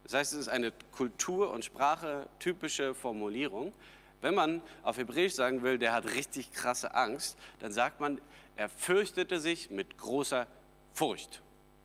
[0.04, 3.74] Das heißt, es ist eine Kultur- und Sprache typische Formulierung.
[4.22, 8.20] Wenn man auf Hebräisch sagen will, der hat richtig krasse Angst, dann sagt man,
[8.56, 10.48] er fürchtete sich mit großer
[10.94, 11.42] Furcht.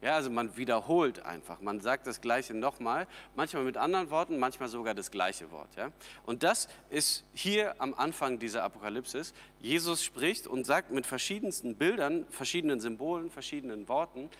[0.06, 4.68] Ja, also man wiederholt einfach, man sagt das Gleiche nochmal, manchmal mit anderen Worten, manchmal
[4.68, 5.74] sogar das gleiche Wort.
[5.74, 5.90] Ja?
[6.24, 9.34] Und das ist hier am Anfang dieser Apokalypsis.
[9.58, 14.30] Jesus spricht und sagt mit verschiedensten Bildern, verschiedenen Symbolen, verschiedenen Worten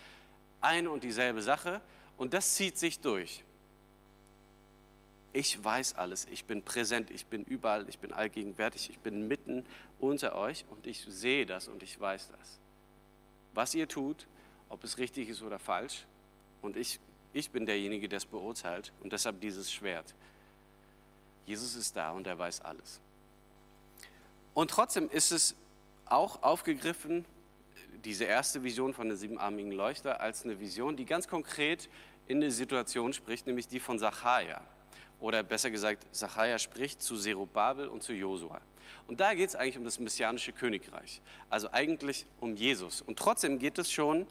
[0.61, 1.81] eine und dieselbe Sache
[2.15, 3.43] und das zieht sich durch.
[5.33, 9.65] Ich weiß alles, ich bin präsent, ich bin überall, ich bin allgegenwärtig, ich bin mitten
[9.99, 12.57] unter euch und ich sehe das und ich weiß das.
[13.53, 14.27] Was ihr tut,
[14.69, 16.05] ob es richtig ist oder falsch.
[16.61, 16.99] Und ich,
[17.33, 20.15] ich bin derjenige, der es beurteilt und deshalb dieses Schwert.
[21.45, 22.99] Jesus ist da und er weiß alles.
[24.53, 25.55] Und trotzdem ist es
[26.05, 27.25] auch aufgegriffen,
[28.03, 31.89] diese erste Vision von der siebenarmigen Leuchter, als eine Vision, die ganz konkret
[32.27, 34.61] in eine Situation spricht, nämlich die von Sacharja.
[35.19, 38.61] Oder besser gesagt, Sacharja spricht zu Zerubabel und zu Josua.
[39.07, 43.01] Und da geht es eigentlich um das messianische Königreich, also eigentlich um Jesus.
[43.01, 44.27] Und trotzdem geht es schon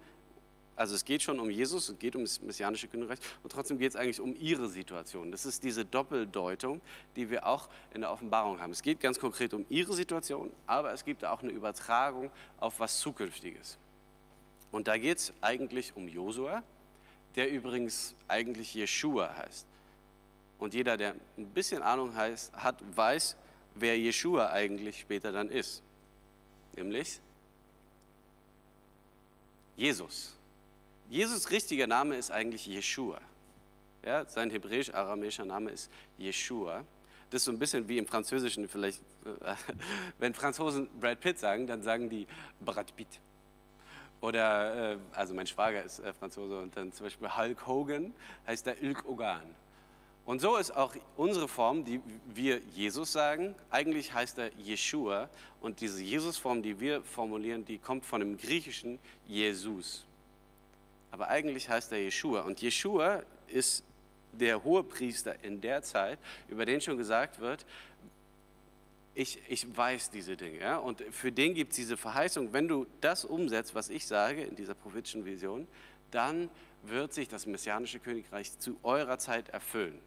[0.76, 3.90] also es geht schon um Jesus, es geht um das messianische Königreich und trotzdem geht
[3.92, 5.32] es eigentlich um ihre Situation.
[5.32, 6.82] Das ist diese Doppeldeutung,
[7.16, 8.72] die wir auch in der Offenbarung haben.
[8.72, 13.00] Es geht ganz konkret um ihre Situation, aber es gibt auch eine Übertragung auf was
[13.00, 13.78] Zukünftiges.
[14.70, 16.62] Und da geht es eigentlich um Josua,
[17.36, 19.66] der übrigens eigentlich Jeshua heißt.
[20.58, 23.36] Und jeder, der ein bisschen Ahnung heißt, hat, weiß,
[23.74, 25.82] wer Jeshua eigentlich später dann ist.
[26.74, 27.20] Nämlich
[29.76, 30.35] Jesus.
[31.08, 33.20] Jesus richtiger Name ist eigentlich Jeshua.
[34.04, 36.84] Ja, sein hebräisch-aramäischer Name ist Jeshua.
[37.30, 39.54] Das ist so ein bisschen wie im Französischen vielleicht, äh,
[40.18, 42.26] wenn Franzosen Brad Pitt sagen, dann sagen die
[42.60, 43.20] Brad Pitt.
[44.20, 48.12] Oder, äh, also mein Schwager ist äh, Franzose und dann zum Beispiel Hulk Hogan
[48.46, 49.42] heißt er Ilk Ogan.
[50.24, 52.00] Und so ist auch unsere Form, die
[52.34, 55.28] wir Jesus sagen, eigentlich heißt er Jeshua.
[55.60, 60.05] Und diese Jesus-Form, die wir formulieren, die kommt von dem griechischen Jesus
[61.10, 62.42] aber eigentlich heißt er Jeshua.
[62.42, 63.84] Und Jeshua ist
[64.32, 67.64] der Hohepriester in der Zeit, über den schon gesagt wird,
[69.14, 70.60] ich, ich weiß diese Dinge.
[70.60, 70.76] Ja?
[70.76, 74.54] Und für den gibt es diese Verheißung, wenn du das umsetzt, was ich sage in
[74.56, 75.66] dieser prophetischen Vision,
[76.10, 76.50] dann
[76.82, 79.98] wird sich das messianische Königreich zu eurer Zeit erfüllen.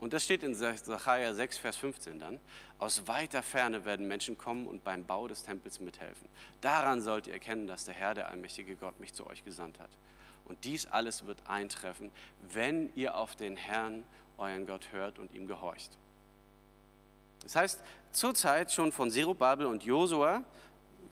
[0.00, 2.40] Und das steht in Sacharja 6, Vers 15 dann.
[2.78, 6.26] Aus weiter Ferne werden Menschen kommen und beim Bau des Tempels mithelfen.
[6.62, 9.90] Daran sollt ihr erkennen, dass der Herr, der allmächtige Gott, mich zu euch gesandt hat.
[10.46, 12.10] Und dies alles wird eintreffen,
[12.52, 14.02] wenn ihr auf den Herrn,
[14.38, 15.90] euren Gott, hört und ihm gehorcht.
[17.42, 17.80] Das heißt,
[18.12, 20.42] zur Zeit schon von Zerubabel und Josua,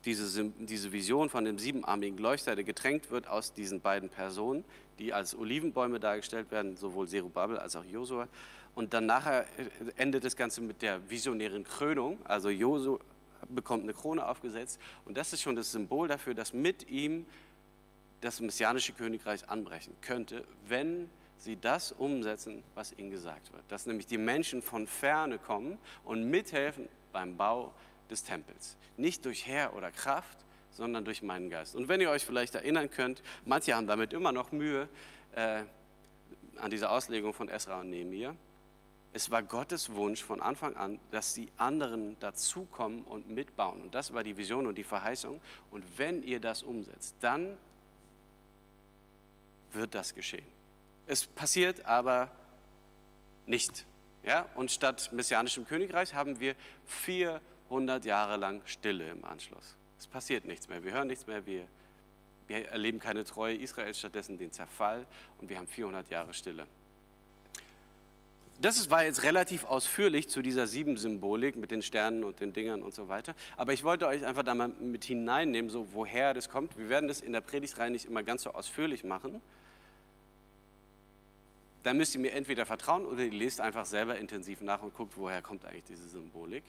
[0.04, 4.64] diese, diese Vision von dem siebenarmigen Leuchter, der getränkt wird aus diesen beiden Personen,
[4.98, 8.28] die als Olivenbäume dargestellt werden, sowohl Zerubabel als auch Josua,
[8.74, 12.18] und dann nachher äh, endet das Ganze mit der visionären Krönung.
[12.24, 12.98] Also Josu
[13.48, 14.80] bekommt eine Krone aufgesetzt.
[15.04, 17.26] Und das ist schon das Symbol dafür, dass mit ihm
[18.20, 23.62] das messianische Königreich anbrechen könnte, wenn sie das umsetzen, was ihnen gesagt wird.
[23.68, 27.72] Dass nämlich die Menschen von ferne kommen und mithelfen beim Bau
[28.10, 28.76] des Tempels.
[28.96, 30.38] Nicht durch Herr oder Kraft,
[30.70, 31.76] sondern durch meinen Geist.
[31.76, 34.88] Und wenn ihr euch vielleicht erinnern könnt, manche haben damit immer noch Mühe
[35.34, 35.62] äh,
[36.56, 38.34] an dieser Auslegung von Esra und Nehemiah.
[39.12, 43.80] Es war Gottes Wunsch von Anfang an, dass die anderen dazukommen und mitbauen.
[43.80, 45.40] Und das war die Vision und die Verheißung.
[45.70, 47.56] Und wenn ihr das umsetzt, dann
[49.72, 50.46] wird das geschehen.
[51.06, 52.30] Es passiert aber
[53.46, 53.86] nicht.
[54.24, 54.46] Ja?
[54.54, 56.54] Und statt messianischem Königreich haben wir
[56.86, 59.76] 400 Jahre lang Stille im Anschluss.
[59.98, 60.84] Es passiert nichts mehr.
[60.84, 61.46] Wir hören nichts mehr.
[61.46, 61.66] Wir,
[62.46, 65.06] wir erleben keine Treue Israels, stattdessen den Zerfall.
[65.38, 66.66] Und wir haben 400 Jahre Stille
[68.60, 72.92] das war jetzt relativ ausführlich zu dieser Sieben-Symbolik mit den Sternen und den Dingern und
[72.92, 73.34] so weiter.
[73.56, 76.76] Aber ich wollte euch einfach da mal mit hineinnehmen, so woher das kommt.
[76.76, 79.40] Wir werden das in der Predigtreihe nicht immer ganz so ausführlich machen.
[81.84, 85.12] Da müsst ihr mir entweder vertrauen oder ihr lest einfach selber intensiv nach und guckt,
[85.16, 86.64] woher kommt eigentlich diese Symbolik.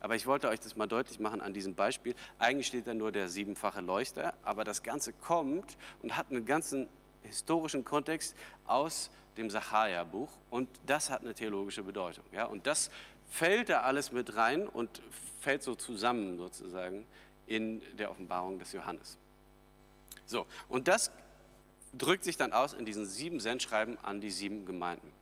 [0.00, 2.14] Aber ich wollte euch das mal deutlich machen an diesem Beispiel.
[2.38, 6.88] Eigentlich steht da nur der siebenfache Leuchter, aber das Ganze kommt und hat einen ganzen
[7.24, 8.34] historischen Kontext
[8.66, 12.24] aus dem Sacharja-Buch und das hat eine theologische Bedeutung.
[12.32, 12.44] Ja?
[12.44, 12.90] Und das
[13.30, 15.02] fällt da alles mit rein und
[15.40, 17.06] fällt so zusammen sozusagen
[17.46, 19.18] in der Offenbarung des Johannes.
[20.26, 21.10] So, und das
[21.92, 25.12] drückt sich dann aus in diesen sieben Sendschreiben an die sieben Gemeinden.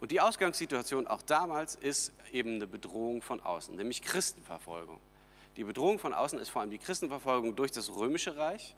[0.00, 5.00] Und die Ausgangssituation auch damals ist eben eine Bedrohung von außen, nämlich Christenverfolgung.
[5.56, 8.74] Die Bedrohung von außen ist vor allem die Christenverfolgung durch das Römische Reich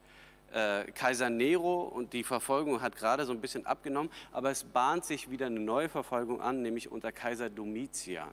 [0.52, 5.04] äh, Kaiser Nero und die Verfolgung hat gerade so ein bisschen abgenommen, aber es bahnt
[5.04, 8.30] sich wieder eine neue Verfolgung an, nämlich unter Kaiser Domitian.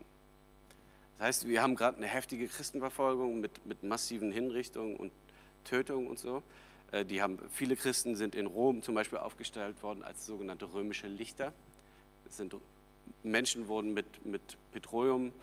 [1.18, 5.12] Das heißt, wir haben gerade eine heftige Christenverfolgung mit, mit massiven Hinrichtungen und
[5.64, 6.44] Tötungen und so.
[6.92, 11.08] Äh, die haben, viele Christen sind in Rom zum Beispiel aufgestellt worden als sogenannte römische
[11.08, 11.52] Lichter.
[12.26, 12.56] Das sind,
[13.24, 15.34] Menschen wurden mit, mit Petroleum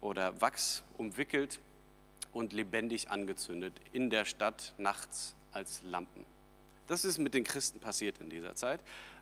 [0.00, 1.60] oder Wachs umwickelt
[2.32, 6.24] und lebendig angezündet in der Stadt nachts als Lampen.
[6.86, 8.80] Das ist mit den Christen passiert in dieser Zeit.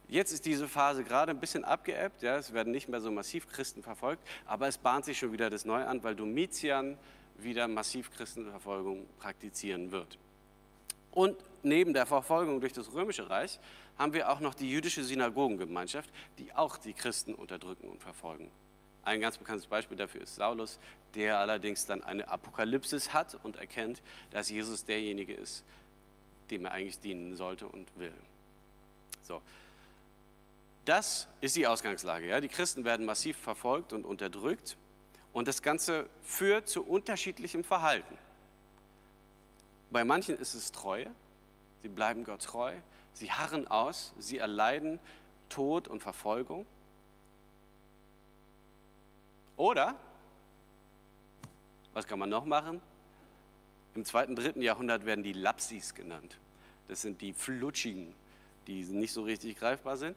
[0.08, 3.48] Jetzt ist diese Phase gerade ein bisschen abgeebbt, ja, es werden nicht mehr so massiv
[3.48, 6.98] Christen verfolgt, aber es bahnt sich schon wieder das Neue an, weil Domitian
[7.38, 10.18] wieder massiv Christenverfolgung praktizieren wird.
[11.10, 13.58] Und neben der Verfolgung durch das Römische Reich
[13.96, 18.50] haben wir auch noch die jüdische Synagogengemeinschaft, die auch die Christen unterdrücken und verfolgen.
[19.04, 20.78] Ein ganz bekanntes Beispiel dafür ist Saulus,
[21.14, 25.64] der allerdings dann eine Apokalypsis hat und erkennt, dass Jesus derjenige ist,
[26.50, 28.14] dem er eigentlich dienen sollte und will.
[29.22, 29.40] So.
[30.84, 32.28] Das ist die Ausgangslage.
[32.28, 32.40] Ja?
[32.40, 34.76] Die Christen werden massiv verfolgt und unterdrückt
[35.32, 38.16] und das Ganze führt zu unterschiedlichem Verhalten.
[39.90, 41.10] Bei manchen ist es Treue,
[41.82, 42.74] sie bleiben Gott treu,
[43.12, 44.98] sie harren aus, sie erleiden
[45.48, 46.66] Tod und Verfolgung.
[49.56, 49.94] Oder,
[51.92, 52.82] was kann man noch machen?
[53.94, 56.36] Im zweiten, dritten Jahrhundert werden die Lapsis genannt.
[56.88, 58.14] Das sind die Flutschigen,
[58.66, 60.16] die nicht so richtig greifbar sind.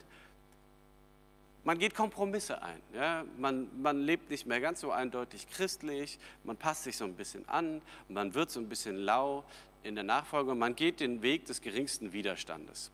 [1.64, 2.82] Man geht Kompromisse ein.
[2.94, 3.26] Ja?
[3.38, 7.48] Man, man lebt nicht mehr ganz so eindeutig christlich, man passt sich so ein bisschen
[7.50, 9.44] an, man wird so ein bisschen lau
[9.84, 12.90] in der Nachfolge, man geht den Weg des geringsten Widerstandes.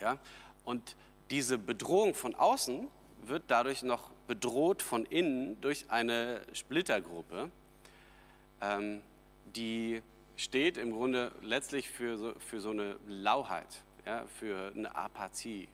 [0.00, 0.18] Ja?
[0.64, 0.96] Und
[1.30, 2.88] diese Bedrohung von außen
[3.24, 7.50] wird dadurch noch bedroht von innen durch eine Splittergruppe.
[8.60, 9.00] Ähm,
[9.56, 10.02] die
[10.36, 15.68] steht im Grunde letztlich für so, für so eine Lauheit, ja, für eine Apathie,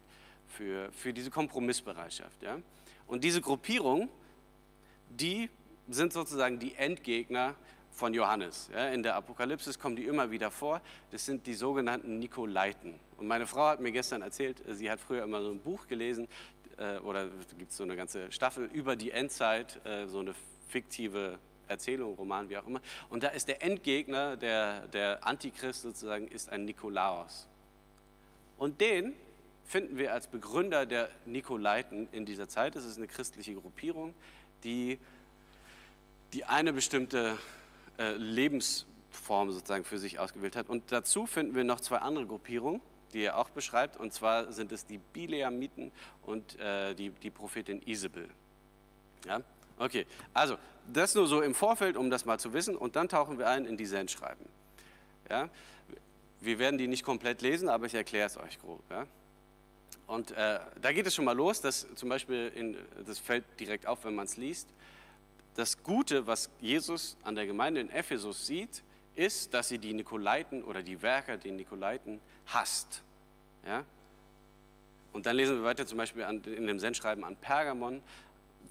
[0.47, 2.42] für, für diese Kompromissbereitschaft.
[2.42, 2.59] Ja.
[3.07, 4.09] Und diese Gruppierung,
[5.09, 5.51] die
[5.88, 7.55] sind sozusagen die Endgegner
[7.90, 8.71] von Johannes.
[8.73, 10.81] Ja, in der Apokalypse kommen die immer wieder vor.
[11.11, 12.99] Das sind die sogenannten Nikolaiten.
[13.18, 16.29] Und meine Frau hat mir gestern erzählt, sie hat früher immer so ein Buch gelesen,
[16.79, 20.35] äh, oder gibt es so eine ganze Staffel über die Endzeit, äh, so eine
[20.68, 21.38] fiktive
[21.73, 22.81] Erzählung, Roman, wie auch immer.
[23.11, 27.49] Und da ist der Endgegner, der, der Antichrist sozusagen, ist ein Nikolaos.
[28.59, 29.15] Und den
[29.65, 32.77] finden wir als Begründer der Nikolaiten in dieser Zeit.
[32.77, 34.15] Das ist eine christliche Gruppierung,
[34.65, 34.99] die,
[36.33, 37.39] die eine bestimmte
[37.99, 40.69] äh, Lebensform sozusagen für sich ausgewählt hat.
[40.69, 42.81] Und dazu finden wir noch zwei andere Gruppierungen,
[43.13, 43.97] die er auch beschreibt.
[43.97, 45.91] Und zwar sind es die Bileamiten
[46.23, 48.29] und äh, die, die Prophetin Isabel.
[49.27, 49.41] Ja?
[49.83, 50.59] Okay, also
[50.92, 52.77] das nur so im Vorfeld, um das mal zu wissen.
[52.77, 54.47] Und dann tauchen wir ein in die Sendschreiben.
[55.29, 55.49] Ja?
[56.40, 58.81] Wir werden die nicht komplett lesen, aber ich erkläre es euch grob.
[58.90, 59.07] Ja?
[60.07, 63.87] Und äh, da geht es schon mal los, dass zum Beispiel, in, das fällt direkt
[63.87, 64.68] auf, wenn man es liest,
[65.57, 68.85] das Gute, was Jesus an der Gemeinde in Ephesus sieht,
[69.16, 73.03] ist, dass sie die Nikolaiten oder die Werker, den Nikolaiten, hasst.
[73.66, 73.85] Ja?
[75.12, 78.01] Und dann lesen wir weiter zum Beispiel an, in dem Sendschreiben an Pergamon,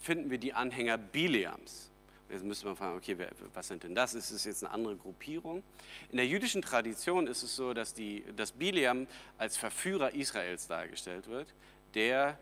[0.01, 1.91] finden wir die Anhänger Bileams.
[2.29, 3.17] Jetzt müsste man fragen, okay,
[3.53, 4.13] was sind denn das?
[4.13, 5.63] Ist es jetzt eine andere Gruppierung?
[6.11, 11.27] In der jüdischen Tradition ist es so, dass, die, dass Bileam als Verführer Israels dargestellt
[11.27, 11.53] wird,
[11.93, 12.39] der,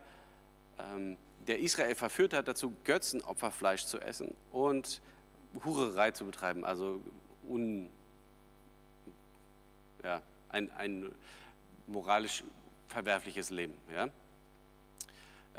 [0.78, 5.02] ähm, der Israel verführt hat, dazu Götzenopferfleisch zu essen und
[5.64, 7.02] Hurerei zu betreiben, also
[7.48, 7.90] un,
[10.04, 11.10] ja, ein, ein
[11.88, 12.44] moralisch
[12.88, 13.74] verwerfliches Leben.
[13.92, 14.08] Ja?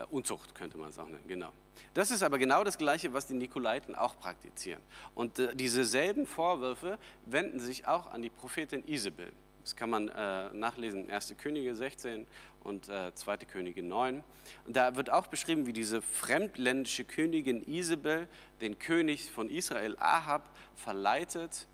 [0.01, 1.51] Äh, Unzucht könnte man sagen, genau.
[1.93, 4.81] Das ist aber genau das Gleiche, was die Nikolaiten auch praktizieren.
[5.15, 9.31] Und äh, diese selben Vorwürfe wenden sich auch an die Prophetin Isabel.
[9.63, 11.35] Das kann man äh, nachlesen, 1.
[11.37, 12.25] Könige 16
[12.63, 13.37] und äh, 2.
[13.37, 14.23] Könige 9.
[14.65, 18.27] Und da wird auch beschrieben, wie diese fremdländische Königin Isabel
[18.61, 21.67] den König von Israel, Ahab, verleitet,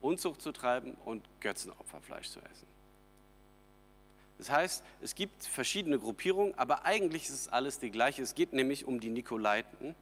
[0.00, 2.66] Unzucht zu treiben und Götzenopferfleisch zu essen.
[4.40, 8.22] Das heißt, es gibt verschiedene Gruppierungen, aber eigentlich ist es alles die gleiche.
[8.22, 9.94] Es geht nämlich um die Nikolaiten.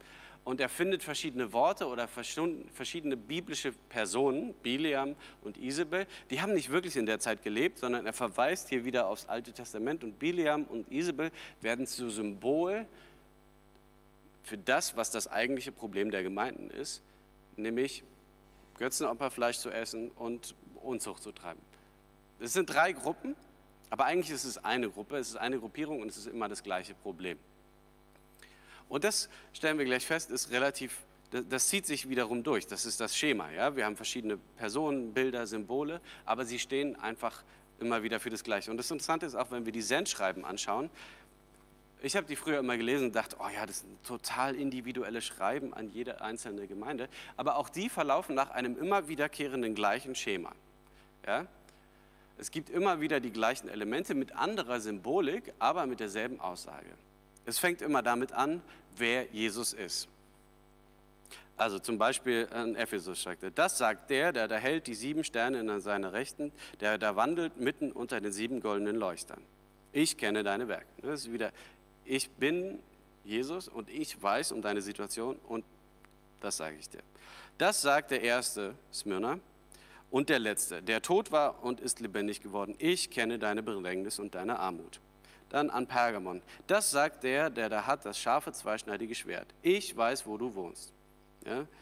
[0.45, 6.69] Und er findet verschiedene Worte oder verschiedene biblische Personen, Bileam und Isabel, die haben nicht
[6.69, 10.05] wirklich in der Zeit gelebt, sondern er verweist hier wieder aufs Alte Testament.
[10.05, 12.87] Und Bileam und Isabel werden zu Symbol
[14.43, 17.01] für das, was das eigentliche Problem der Gemeinden ist,
[17.57, 18.03] nämlich
[18.77, 21.59] Götzenopferfleisch zu essen und Unzucht zu treiben.
[22.39, 23.35] Es sind drei Gruppen,
[23.89, 26.63] aber eigentlich ist es eine Gruppe, es ist eine Gruppierung und es ist immer das
[26.63, 27.37] gleiche Problem.
[28.87, 30.97] Und das stellen wir gleich fest, ist relativ,
[31.31, 32.65] das zieht sich wiederum durch.
[32.67, 33.51] Das ist das Schema.
[33.51, 33.75] Ja?
[33.75, 37.43] Wir haben verschiedene Personen, Bilder, Symbole, aber sie stehen einfach
[37.79, 38.71] immer wieder für das Gleiche.
[38.71, 40.89] Und das Interessante ist auch, wenn wir die Sendschreiben anschauen,
[42.01, 45.73] ich habe die früher immer gelesen und dachte, oh ja, das ein total individuelles Schreiben
[45.73, 47.09] an jede einzelne Gemeinde.
[47.35, 50.53] Aber auch die verlaufen nach einem immer wiederkehrenden gleichen Schema.
[51.27, 51.45] Ja?
[52.39, 56.87] Es gibt immer wieder die gleichen Elemente mit anderer Symbolik, aber mit derselben Aussage.
[57.45, 58.61] Es fängt immer damit an,
[58.95, 60.07] wer Jesus ist.
[61.57, 65.25] Also zum Beispiel in Ephesus sagt er, das sagt der, der da hält die sieben
[65.25, 69.41] Sterne in seiner Rechten, der da wandelt mitten unter den sieben goldenen Leuchtern.
[69.91, 70.87] Ich kenne deine Werke.
[71.01, 71.51] Das ist wieder,
[72.05, 72.79] ich bin
[73.25, 75.65] Jesus und ich weiß um deine Situation und
[76.39, 77.01] das sage ich dir.
[77.57, 79.39] Das sagt der erste Smyrna,
[80.11, 82.75] und der letzte, der tot war und ist lebendig geworden.
[82.79, 84.99] Ich kenne deine Bedrängnis und deine Armut.
[85.49, 86.41] Dann an Pergamon.
[86.67, 89.47] Das sagt der, der da hat das scharfe, zweischneidige Schwert.
[89.61, 90.93] Ich weiß, wo du wohnst.
[91.45, 91.65] Ja?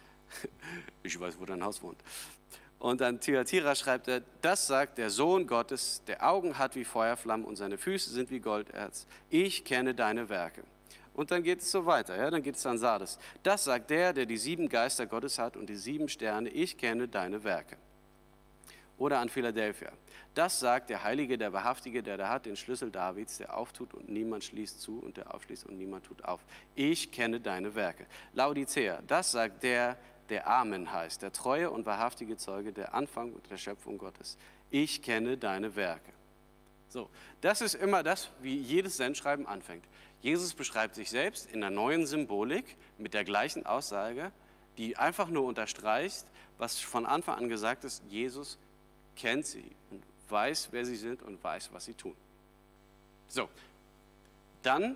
[1.04, 2.00] Ich weiß, wo dein Haus wohnt.
[2.80, 7.46] Und an Thyatira schreibt er, das sagt der Sohn Gottes, der Augen hat wie Feuerflammen
[7.46, 9.08] und seine Füße sind wie Golderz.
[9.30, 10.64] Ich kenne deine Werke.
[11.14, 12.30] Und dann geht es so weiter, ja?
[12.30, 13.18] dann geht es an Sardes.
[13.42, 16.50] Das sagt der, der die sieben Geister Gottes hat und die sieben Sterne.
[16.50, 17.78] Ich kenne deine Werke
[18.98, 19.92] oder an Philadelphia.
[20.34, 24.10] Das sagt der Heilige, der Wahrhaftige, der da hat den Schlüssel Davids, der auftut und
[24.10, 26.42] niemand schließt zu und der aufschließt und niemand tut auf.
[26.76, 28.06] Ich kenne deine Werke.
[28.34, 29.98] Laodicea, das sagt der,
[30.30, 34.38] der Amen heißt, der treue und wahrhaftige Zeuge, der Anfang und der Schöpfung Gottes.
[34.70, 36.12] Ich kenne deine Werke.
[36.90, 37.10] So,
[37.42, 39.86] das ist immer das, wie jedes Sendschreiben anfängt.
[40.22, 44.32] Jesus beschreibt sich selbst in der neuen Symbolik mit der gleichen Aussage,
[44.78, 46.26] die einfach nur unterstreicht,
[46.58, 48.58] was von Anfang an gesagt ist, Jesus
[49.18, 52.16] kennt sie und weiß, wer sie sind und weiß, was sie tun.
[53.28, 53.50] So,
[54.64, 54.96] dann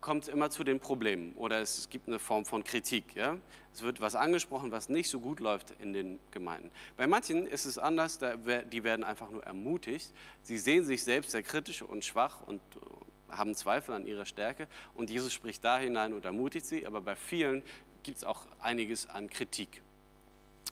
[0.00, 3.14] kommt es immer zu den Problemen oder es gibt eine Form von Kritik.
[3.14, 3.36] Ja?
[3.74, 6.70] Es wird was angesprochen, was nicht so gut läuft in den Gemeinden.
[6.96, 10.12] Bei manchen ist es anders, die werden einfach nur ermutigt.
[10.42, 14.66] Sie sehen sich selbst sehr kritisch und schwach und äh, haben Zweifel an ihrer Stärke
[14.94, 17.62] und Jesus spricht da hinein und ermutigt sie, aber bei vielen
[18.02, 19.82] gibt es auch einiges an Kritik.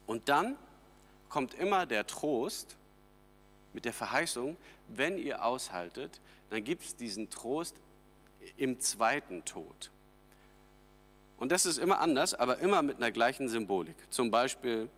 [0.07, 0.57] Und dann
[1.29, 2.77] kommt immer der Trost
[3.73, 4.57] mit der Verheißung,
[4.88, 7.76] wenn ihr aushaltet, dann gibt es diesen Trost
[8.57, 9.91] im zweiten Tod.
[11.39, 13.95] Und das ist immer anders, aber immer mit einer gleichen Symbolik.
[14.11, 14.89] Zum Beispiel,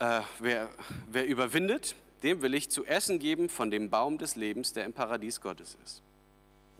[0.00, 0.68] äh, wer,
[1.10, 4.92] wer überwindet, dem will ich zu essen geben von dem Baum des Lebens, der im
[4.92, 6.02] Paradies Gottes ist.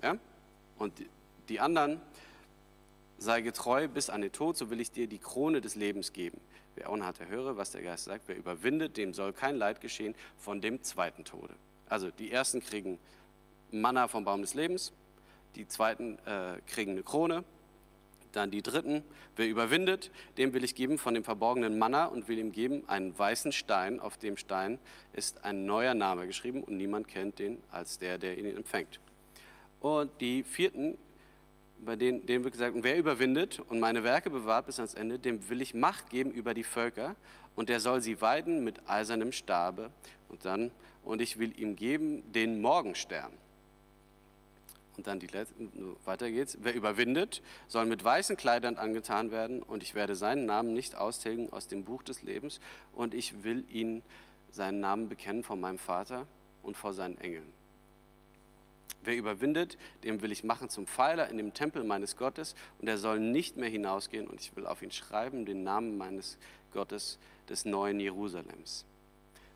[0.03, 0.17] Ja?
[0.79, 0.93] Und
[1.49, 2.01] die anderen,
[3.19, 6.41] sei getreu bis an den Tod, so will ich dir die Krone des Lebens geben.
[6.81, 8.25] Wer Augen hat, der höre, was der Geist sagt.
[8.27, 11.53] Wer überwindet, dem soll kein Leid geschehen von dem zweiten Tode.
[11.91, 12.99] Also die ersten kriegen
[13.71, 14.95] Manna vom Baum des Lebens,
[15.57, 17.45] die zweiten äh, kriegen eine Krone,
[18.33, 19.05] dann die dritten,
[19.37, 23.17] wer überwindet, dem will ich geben von dem verborgenen Manna und will ihm geben einen
[23.19, 24.01] weißen Stein.
[24.01, 24.79] Auf dem Stein
[25.13, 29.01] ist ein neuer Name geschrieben und niemand kennt den als der, der ihn empfängt.
[29.81, 30.97] Und die vierten,
[31.85, 35.49] bei denen, denen wird gesagt, wer überwindet und meine Werke bewahrt bis ans Ende, dem
[35.49, 37.17] will ich Macht geben über die Völker
[37.57, 39.91] und der soll sie weiden mit eisernem Stabe
[40.29, 40.71] und dann,
[41.05, 43.33] und ich will ihm geben den Morgenstern.
[44.97, 45.55] Und dann die letzte,
[46.05, 46.59] weiter geht's.
[46.61, 51.51] Wer überwindet, soll mit weißen Kleidern angetan werden und ich werde seinen Namen nicht austilgen
[51.53, 52.61] aus dem Buch des Lebens
[52.93, 54.03] und ich will ihn
[54.51, 56.27] seinen Namen bekennen vor meinem Vater
[56.63, 57.60] und vor seinen Engeln.
[59.03, 62.99] Wer überwindet, dem will ich machen zum Pfeiler in dem Tempel meines Gottes und er
[62.99, 66.39] soll nicht mehr hinausgehen und ich will auf ihn schreiben den Namen meines
[66.73, 68.85] Gottes des neuen Jerusalems,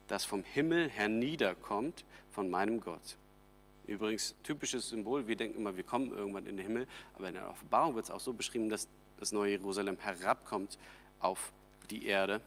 [0.09, 3.16] das vom Himmel herniederkommt von meinem Gott
[3.86, 6.86] Übrigens, typisches Symbol, wir denken immer, wir kommen irgendwann in den Himmel,
[7.16, 8.88] aber in der Offenbarung wird es auch so beschrieben, dass
[9.18, 10.78] das neue Jerusalem herabkommt
[11.20, 11.53] auf
[11.90, 12.40] die Erde.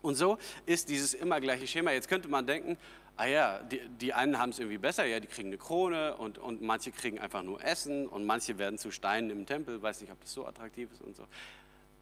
[0.00, 1.92] Und so ist dieses immer gleiche Schema.
[1.92, 2.78] Jetzt könnte man denken,
[3.16, 6.38] ah ja, die, die einen haben es irgendwie besser, ja, die kriegen eine Krone und,
[6.38, 10.12] und manche kriegen einfach nur Essen und manche werden zu Steinen im Tempel, weiß nicht,
[10.12, 11.24] ob das so attraktiv ist und so.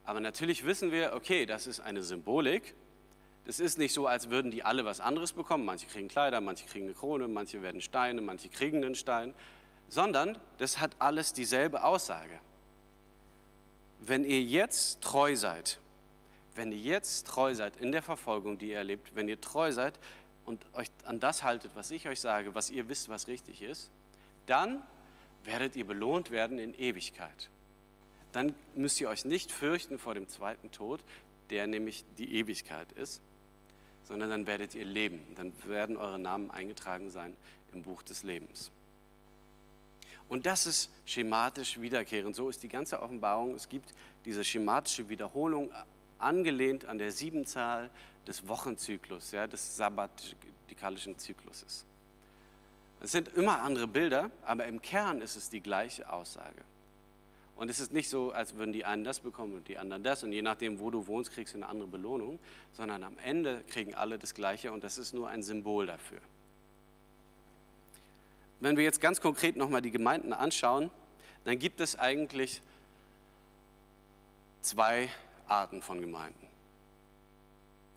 [0.05, 2.75] Aber natürlich wissen wir, okay, das ist eine Symbolik
[3.45, 5.65] das ist nicht so, als würden die alle was anderes bekommen.
[5.65, 9.35] Manche kriegen Kleider, manche kriegen eine Krone, manche werden Steine, manche kriegen einen Stein.
[9.89, 12.39] Sondern das hat alles dieselbe Aussage.
[14.01, 15.81] Wenn ihr jetzt treu seid,
[16.55, 19.99] wenn ihr jetzt treu seid in der Verfolgung, die ihr erlebt, wenn ihr treu seid
[20.45, 23.91] und euch an das haltet, was ich euch sage, was ihr wisst, was richtig ist,
[24.47, 24.83] dann
[25.45, 27.51] werdet ihr belohnt werden in Ewigkeit.
[28.33, 31.01] Dann müsst ihr euch nicht fürchten vor dem zweiten Tod,
[31.51, 33.21] der nämlich die Ewigkeit ist
[34.05, 35.21] sondern dann werdet ihr leben.
[35.37, 37.37] Dann werden eure Namen eingetragen sein
[37.73, 38.71] im Buch des Lebens.
[40.29, 42.35] Und das ist schematisch wiederkehrend.
[42.35, 43.55] So ist die ganze Offenbarung.
[43.55, 45.71] Es gibt diese schematische Wiederholung,
[46.23, 47.91] angelehnt an der Siebenzahl
[48.27, 51.85] des Wochenzyklus, ja, des sabbatikalischen Zykluses.
[53.01, 56.63] Es sind immer andere Bilder, aber im Kern ist es die gleiche Aussage.
[57.57, 60.23] Und es ist nicht so, als würden die einen das bekommen und die anderen das.
[60.23, 62.39] Und je nachdem, wo du wohnst, kriegst du eine andere Belohnung,
[62.73, 66.21] sondern am Ende kriegen alle das Gleiche und das ist nur ein Symbol dafür.
[68.61, 70.91] Wenn wir jetzt ganz konkret nochmal die Gemeinden anschauen,
[71.45, 72.63] dann gibt es eigentlich
[74.61, 75.09] zwei
[75.53, 76.47] Arten von Gemeinden.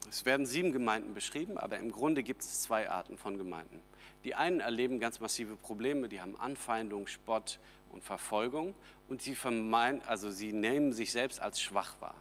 [0.10, 3.82] Es werden sieben Gemeinden beschrieben, aber im Grunde gibt es zwei Arten von Gemeinden.
[4.26, 7.60] Die einen erleben ganz massive Probleme, die haben Anfeindung, Spott
[7.92, 8.76] und Verfolgung
[9.08, 12.16] und sie, vermeiden, also sie nehmen sich selbst als schwach wahr.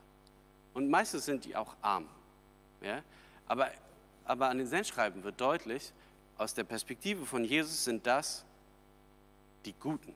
[0.73, 2.07] Und meistens sind die auch arm.
[2.81, 3.03] Ja?
[3.49, 3.71] Aber,
[4.25, 5.93] aber an den Sendschreiben wird deutlich,
[6.39, 8.45] aus der Perspektive von Jesus sind das
[9.65, 10.15] die Guten.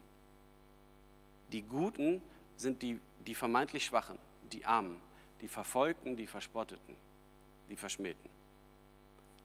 [1.51, 2.23] Die Guten
[2.57, 4.19] sind die, die vermeintlich Schwachen,
[4.53, 5.01] die Armen,
[5.41, 6.97] die Verfolgten, die Verspotteten,
[7.69, 8.31] die Verschmähten.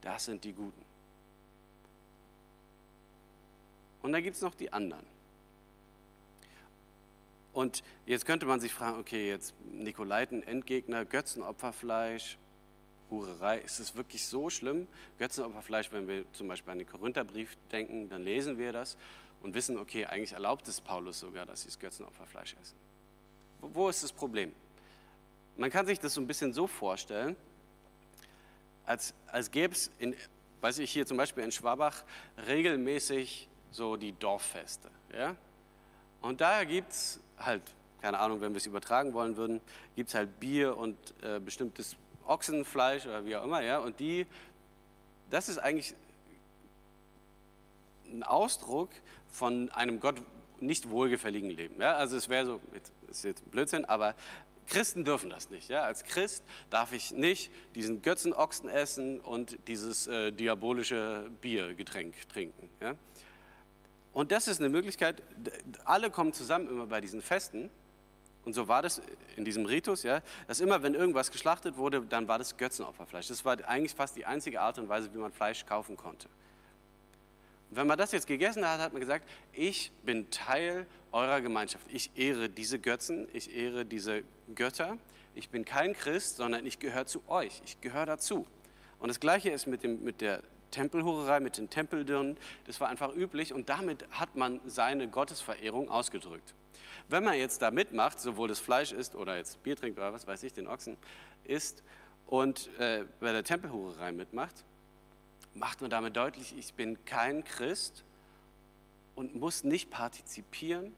[0.02, 0.84] Das sind die Guten.
[4.02, 5.06] Und dann gibt es noch die anderen.
[7.54, 12.38] Und jetzt könnte man sich fragen, okay, jetzt Nikolaiten, Endgegner, Götzenopferfleisch,
[13.10, 14.88] Hurerei, ist es wirklich so schlimm?
[15.20, 18.98] Götzenopferfleisch, wenn wir zum Beispiel an den Korintherbrief denken, dann lesen wir das
[19.42, 22.76] und wissen, okay, eigentlich erlaubt es Paulus sogar, dass sie das Götzenopferfleisch essen.
[23.62, 24.52] Wo ist das Problem?
[25.58, 27.36] Man kann sich das so ein bisschen so vorstellen,
[28.86, 29.92] als, als gäbe es,
[30.62, 32.04] weiß ich hier zum Beispiel in Schwabach,
[32.48, 34.90] regelmäßig so die Dorffeste.
[35.14, 35.36] Ja?
[36.22, 37.62] Und daher gibt es halt,
[38.02, 39.62] keine Ahnung, wenn wir es übertragen wollen würden,
[39.96, 41.96] gibt es halt Bier und äh, bestimmtes
[42.26, 43.62] Ochsenfleisch oder wie auch immer.
[43.62, 43.80] Ja?
[43.80, 44.26] Und die,
[45.30, 45.96] das ist eigentlich
[48.12, 48.90] ein Ausdruck
[49.30, 50.22] von einem Gott
[50.60, 51.82] nicht wohlgefälligen Leben.
[51.82, 51.96] Ja?
[51.96, 52.62] Also es wäre so,
[53.08, 54.16] das ist jetzt Blödsinn, aber
[54.68, 55.70] Christen dürfen das nicht.
[55.70, 55.84] Ja?
[55.84, 62.70] Als Christ darf ich nicht diesen Götzenochsen essen und dieses äh, diabolische Biergetränk trinken.
[62.82, 62.96] Ja?
[64.14, 65.22] Und das ist eine Möglichkeit,
[65.86, 67.70] alle kommen zusammen immer bei diesen Festen.
[68.46, 69.02] Und so war das
[69.38, 73.28] in diesem Ritus, ja, dass immer, wenn irgendwas geschlachtet wurde, dann war das Götzenopferfleisch.
[73.30, 76.28] Das war eigentlich fast die einzige Art und Weise, wie man Fleisch kaufen konnte.
[77.70, 81.86] Und wenn man das jetzt gegessen hat, hat man gesagt, ich bin Teil eurer Gemeinschaft.
[81.90, 84.24] Ich ehre diese Götzen, ich ehre diese
[84.56, 84.98] Götter.
[85.36, 87.62] Ich bin kein Christ, sondern ich gehöre zu euch.
[87.66, 88.46] Ich gehöre dazu.
[89.00, 90.42] Und das Gleiche ist mit, dem, mit der
[90.72, 92.38] Tempelhurerei, mit den Tempeldirnen.
[92.66, 96.54] Das war einfach üblich und damit hat man seine Gottesverehrung ausgedrückt.
[97.10, 100.26] Wenn man jetzt da mitmacht, sowohl das Fleisch isst oder jetzt Bier trinkt oder was
[100.26, 100.98] weiß ich, den Ochsen
[101.44, 101.84] isst
[102.28, 104.64] und äh, bei der Tempelhurerei mitmacht,
[105.54, 108.04] macht man damit deutlich, ich bin kein Christ
[109.16, 110.94] und muss nicht partizipieren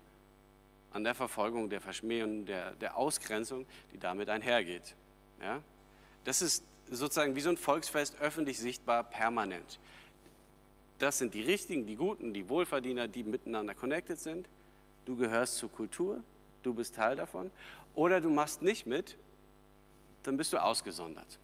[0.95, 4.95] an der Verfolgung, der Verschmähung, der, der Ausgrenzung, die damit einhergeht.
[5.41, 5.61] Ja?
[6.23, 9.77] Das ist sozusagen wie so ein Volksfest öffentlich sichtbar, permanent.
[10.99, 14.47] Das sind die Richtigen, die Guten, die Wohlverdiener, die miteinander connected sind.
[15.03, 16.23] Du gehörst zur Kultur,
[16.63, 17.51] du bist Teil davon.
[17.93, 19.17] Oder du machst nicht mit,
[20.23, 21.39] dann bist du ausgesondert.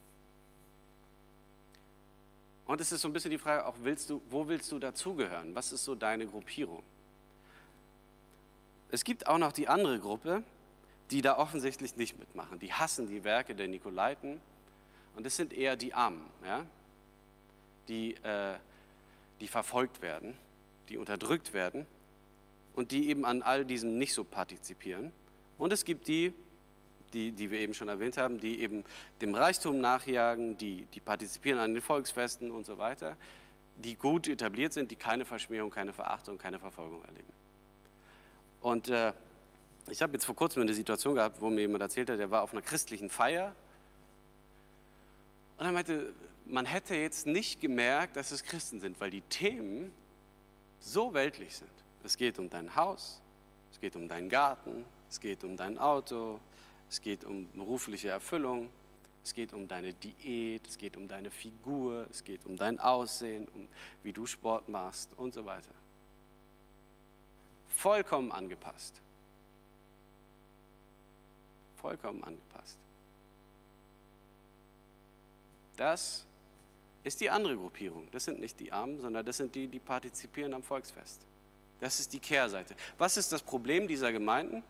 [2.65, 5.53] Und es ist so ein bisschen die Frage, auch willst du, wo willst du dazugehören?
[5.53, 6.83] Was ist so deine Gruppierung?
[8.91, 10.43] Es gibt auch noch die andere Gruppe,
[11.11, 12.59] die da offensichtlich nicht mitmachen.
[12.59, 14.41] Die hassen die Werke der Nikolaiten
[15.15, 16.65] und das sind eher die Armen, ja?
[17.87, 18.55] die, äh,
[19.39, 20.37] die verfolgt werden,
[20.89, 21.85] die unterdrückt werden
[22.73, 25.11] und die eben an all diesem nicht so partizipieren.
[25.57, 26.33] Und es gibt die,
[27.13, 28.83] die, die wir eben schon erwähnt haben, die eben
[29.21, 33.17] dem Reichtum nachjagen, die, die partizipieren an den Volksfesten und so weiter,
[33.77, 37.31] die gut etabliert sind, die keine Verschmähung, keine Verachtung, keine Verfolgung erleben.
[38.61, 39.13] Und äh,
[39.89, 42.43] ich habe jetzt vor kurzem eine Situation gehabt, wo mir jemand erzählt hat, der war
[42.43, 43.55] auf einer christlichen Feier
[45.61, 46.11] und er meinte,
[46.45, 49.91] man hätte jetzt nicht gemerkt, dass es Christen sind, weil die Themen
[50.79, 51.69] so weltlich sind.
[52.03, 53.21] Es geht um dein Haus,
[53.71, 56.39] es geht um deinen Garten, es geht um dein Auto,
[56.89, 58.69] es geht um berufliche Erfüllung,
[59.23, 63.47] es geht um deine Diät, es geht um deine Figur, es geht um dein Aussehen,
[63.53, 63.67] um
[64.01, 65.80] wie du Sport machst und so weiter.
[67.81, 68.93] Vollkommen angepasst.
[71.77, 72.77] Vollkommen angepasst.
[75.77, 76.27] Das
[77.03, 78.07] ist die andere Gruppierung.
[78.11, 81.21] Das sind nicht die Armen, sondern das sind die, die partizipieren am Volksfest.
[81.79, 82.75] Das ist die Kehrseite.
[82.99, 84.61] Was ist das Problem dieser Gemeinden?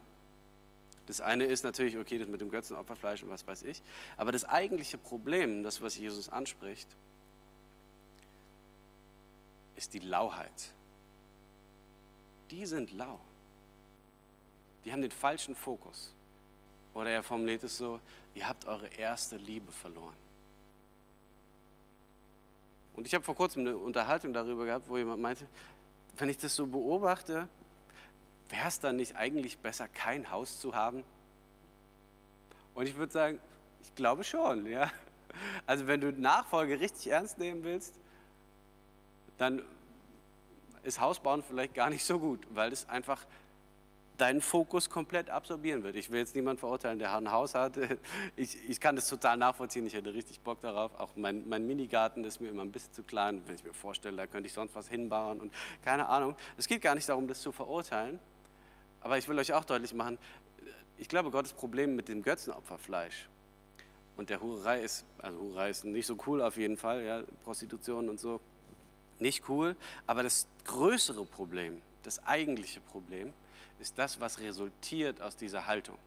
[1.06, 3.84] Das eine ist natürlich, okay, das mit dem Götzenopferfleisch und was weiß ich.
[4.16, 6.88] Aber das eigentliche Problem, das, was Jesus anspricht,
[9.76, 10.72] ist die Lauheit.
[12.52, 13.20] Die sind lau.
[14.84, 16.14] Die haben den falschen Fokus.
[16.94, 18.00] Oder er formuliert es so,
[18.36, 20.16] ihr habt eure erste Liebe verloren.
[22.94, 25.48] Und ich habe vor kurzem eine Unterhaltung darüber gehabt, wo jemand meinte,
[26.18, 27.48] wenn ich das so beobachte,
[28.50, 31.06] wäre es dann nicht eigentlich besser, kein Haus zu haben?
[32.74, 33.40] Und ich würde sagen,
[33.82, 34.92] ich glaube schon, ja.
[35.66, 37.96] Also wenn du Nachfolge richtig ernst nehmen willst,
[39.38, 39.64] dann
[40.84, 43.26] ist Hausbauen vielleicht gar nicht so gut, weil es einfach
[44.18, 45.96] deinen Fokus komplett absorbieren wird.
[45.96, 47.74] Ich will jetzt niemanden verurteilen, der ein Haus hat.
[48.36, 49.86] Ich, ich kann das total nachvollziehen.
[49.88, 50.94] Ich hätte richtig Bock darauf.
[51.00, 53.42] Auch mein, mein Minigarten ist mir immer ein bisschen zu klein.
[53.46, 55.52] Wenn ich mir vorstelle, da könnte ich sonst was hinbauen und
[55.84, 56.36] keine Ahnung.
[56.58, 58.20] Es geht gar nicht darum, das zu verurteilen.
[59.02, 60.20] Aber ich will euch auch deutlich machen,
[60.98, 63.28] ich glaube, Gottes Problem mit dem Götzenopferfleisch
[64.18, 68.08] und der Hurerei ist, also Hurerei ist nicht so cool auf jeden Fall, ja, Prostitution
[68.08, 68.40] und so,
[69.22, 69.76] nicht cool.
[70.08, 73.34] Aber das größere Problem, das eigentliche Problem,
[73.80, 75.98] ist das, was resultiert aus dieser Haltung.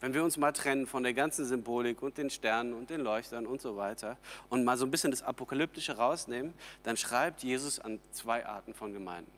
[0.00, 3.46] Wenn wir uns mal trennen von der ganzen Symbolik und den Sternen und den Leuchtern
[3.46, 4.16] und so weiter
[4.48, 8.92] und mal so ein bisschen das Apokalyptische rausnehmen, dann schreibt Jesus an zwei Arten von
[8.92, 9.32] Gemeinden.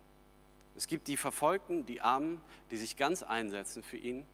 [0.77, 4.27] Es gibt die Verfolgten, die Armen, die sich ganz einsetzen für ihn,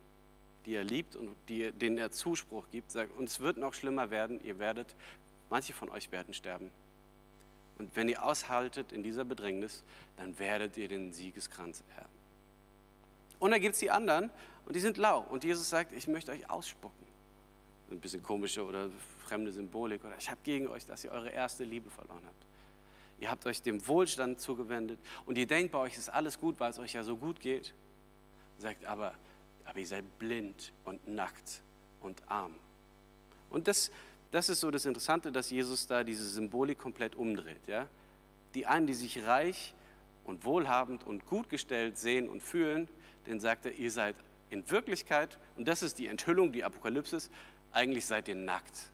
[0.65, 2.91] die er liebt und die, denen er Zuspruch gibt.
[2.91, 4.89] Sagt, und es wird noch schlimmer werden, ihr werdet,
[5.49, 6.73] manche von euch werden sterben.
[7.79, 9.83] Und wenn ihr aushaltet in dieser Bedrängnis,
[10.17, 12.09] dann werdet ihr den Siegeskranz erben.
[13.39, 14.31] Und dann gibt es die anderen
[14.65, 15.21] und die sind lau.
[15.21, 17.07] Und Jesus sagt, ich möchte euch ausspucken.
[17.91, 18.91] Ein bisschen komische oder
[19.27, 20.05] fremde Symbolik.
[20.05, 22.47] Oder ich habe gegen euch, dass ihr eure erste Liebe verloren habt.
[23.19, 26.71] Ihr habt euch dem Wohlstand zugewendet und ihr denkt, bei euch ist alles gut, weil
[26.71, 27.75] es euch ja so gut geht.
[28.59, 29.15] Sagt aber,
[29.65, 31.63] aber ihr seid blind und nackt
[32.01, 32.55] und arm.
[33.51, 33.91] Und das,
[34.31, 37.67] das ist so das Interessante, dass Jesus da diese Symbolik komplett umdreht.
[37.67, 37.89] Ja?
[38.55, 39.75] Die einen, die sich reich
[40.25, 42.89] und wohlhabend und gut gestellt sehen und fühlen,
[43.27, 44.17] denen sagt er, ihr seid
[44.51, 47.19] in Wirklichkeit, und das ist die Enthüllung, die Apokalypse,
[47.73, 48.91] eigentlich seid ihr nackt.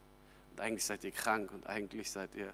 [0.50, 2.52] Und eigentlich seid ihr krank und eigentlich seid ihr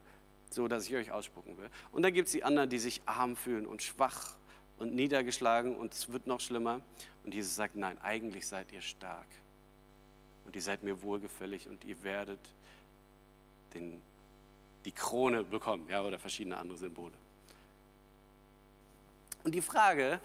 [0.51, 1.69] so, dass ich euch ausspucken will.
[1.93, 4.37] Und dann gibt es die anderen, die sich arm fühlen und schwach
[4.79, 6.81] und niedergeschlagen und es wird noch schlimmer.
[7.25, 9.27] Und Jesus sagt, nein, eigentlich seid ihr stark.
[10.45, 12.41] Und ihr seid mir wohlgefällig und ihr werdet
[13.75, 14.01] den,
[14.85, 17.15] die Krone bekommen, ja, oder verschiedene andere Symbole.
[19.45, 20.21] Und die Frage,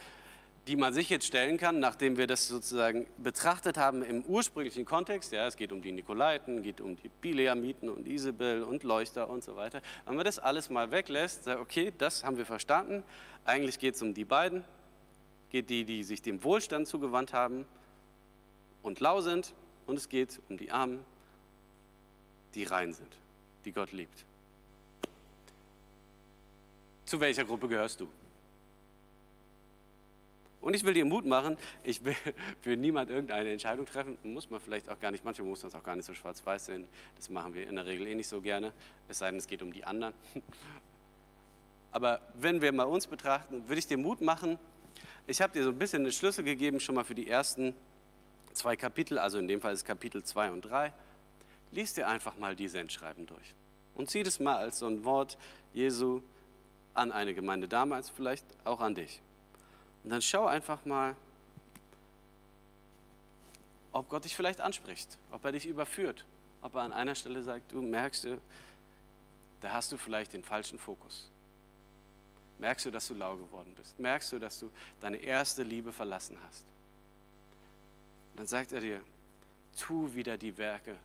[0.68, 5.34] die man sich jetzt stellen kann, nachdem wir das sozusagen betrachtet haben im ursprünglichen Kontext.
[5.34, 9.44] Ja, es geht um die Nikolaiten, geht um die Bileamiten und Isabel und Leuchter und
[9.44, 9.82] so weiter.
[10.06, 13.04] Wenn man das alles mal weglässt, sagt, okay, das haben wir verstanden.
[13.44, 14.64] Eigentlich geht es um die beiden,
[15.50, 17.66] geht die, die sich dem Wohlstand zugewandt haben
[18.84, 19.54] und lau sind,
[19.86, 21.04] und es geht um die Armen,
[22.56, 23.18] die rein sind,
[23.66, 24.26] die Gott liebt.
[27.06, 28.08] Zu welcher Gruppe gehörst du?
[30.62, 32.16] Und ich will dir Mut machen, ich will
[32.62, 35.76] für niemand irgendeine Entscheidung treffen, muss man vielleicht auch gar nicht, manchmal muss man es
[35.76, 36.88] auch gar nicht so schwarz-weiß sehen,
[37.18, 38.72] das machen wir in der Regel eh nicht so gerne,
[39.10, 40.14] es sei denn, es geht um die anderen.
[41.92, 44.58] Aber wenn wir mal uns betrachten, würde ich dir Mut machen,
[45.28, 47.76] ich habe dir so ein bisschen eine Schlüssel gegeben, schon mal für die ersten
[48.54, 50.94] zwei Kapitel, also in dem Fall ist Kapitel 2 und 3.
[51.74, 53.56] Lies dir einfach mal diese Entschreiben durch
[53.96, 55.38] und zieh das mal als so ein Wort
[55.74, 56.22] Jesu
[56.94, 59.22] an eine Gemeinde damals, vielleicht auch an dich.
[60.04, 61.16] Und dann schau einfach mal,
[63.92, 66.26] ob Gott dich vielleicht anspricht, ob er dich überführt,
[66.62, 68.28] ob er an einer Stelle sagt, du merkst,
[69.62, 71.30] da hast du vielleicht den falschen Fokus.
[72.60, 74.00] Merkst du, dass du lau geworden bist?
[74.00, 74.70] Merkst du, dass du
[75.02, 76.66] deine erste Liebe verlassen hast?
[78.32, 79.02] Und dann sagt er dir,
[79.78, 80.98] tu wieder die Werke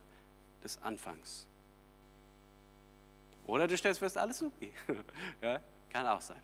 [0.63, 1.45] des Anfangs.
[3.47, 4.71] Oder du stellst fest, alles okay.
[5.41, 5.59] ja,
[5.91, 6.41] kann auch sein.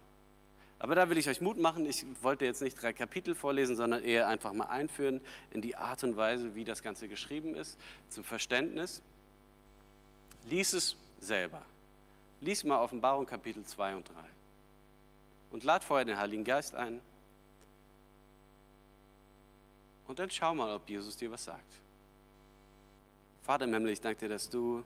[0.79, 1.85] Aber da will ich euch Mut machen.
[1.85, 6.03] Ich wollte jetzt nicht drei Kapitel vorlesen, sondern eher einfach mal einführen in die Art
[6.03, 7.77] und Weise, wie das Ganze geschrieben ist,
[8.09, 9.01] zum Verständnis.
[10.49, 11.61] Lies es selber.
[12.41, 14.13] Lies mal Offenbarung Kapitel 2 und 3.
[15.51, 16.99] Und lad vorher den Heiligen Geist ein.
[20.07, 21.84] Und dann schau mal, ob Jesus dir was sagt.
[23.45, 24.83] Vater im Himmel, ich danke dir, dass du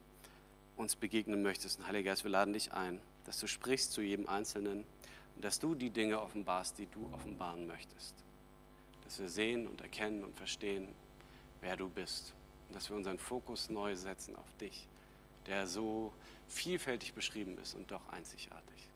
[0.76, 1.80] uns begegnen möchtest.
[1.80, 4.84] Und Heiliger Geist, wir laden dich ein, dass du sprichst zu jedem Einzelnen
[5.38, 8.14] und dass du die Dinge offenbarst, die du offenbaren möchtest.
[9.05, 10.89] Dass wir sehen und erkennen und verstehen,
[11.62, 12.34] wer du bist.
[12.68, 14.89] Und dass wir unseren Fokus neu setzen auf dich,
[15.47, 16.12] der so
[16.49, 18.89] vielfältig beschrieben ist und doch einzigartig.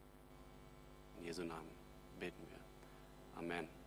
[1.20, 1.70] In Jesu Namen
[2.20, 3.40] beten wir.
[3.40, 3.83] Amen.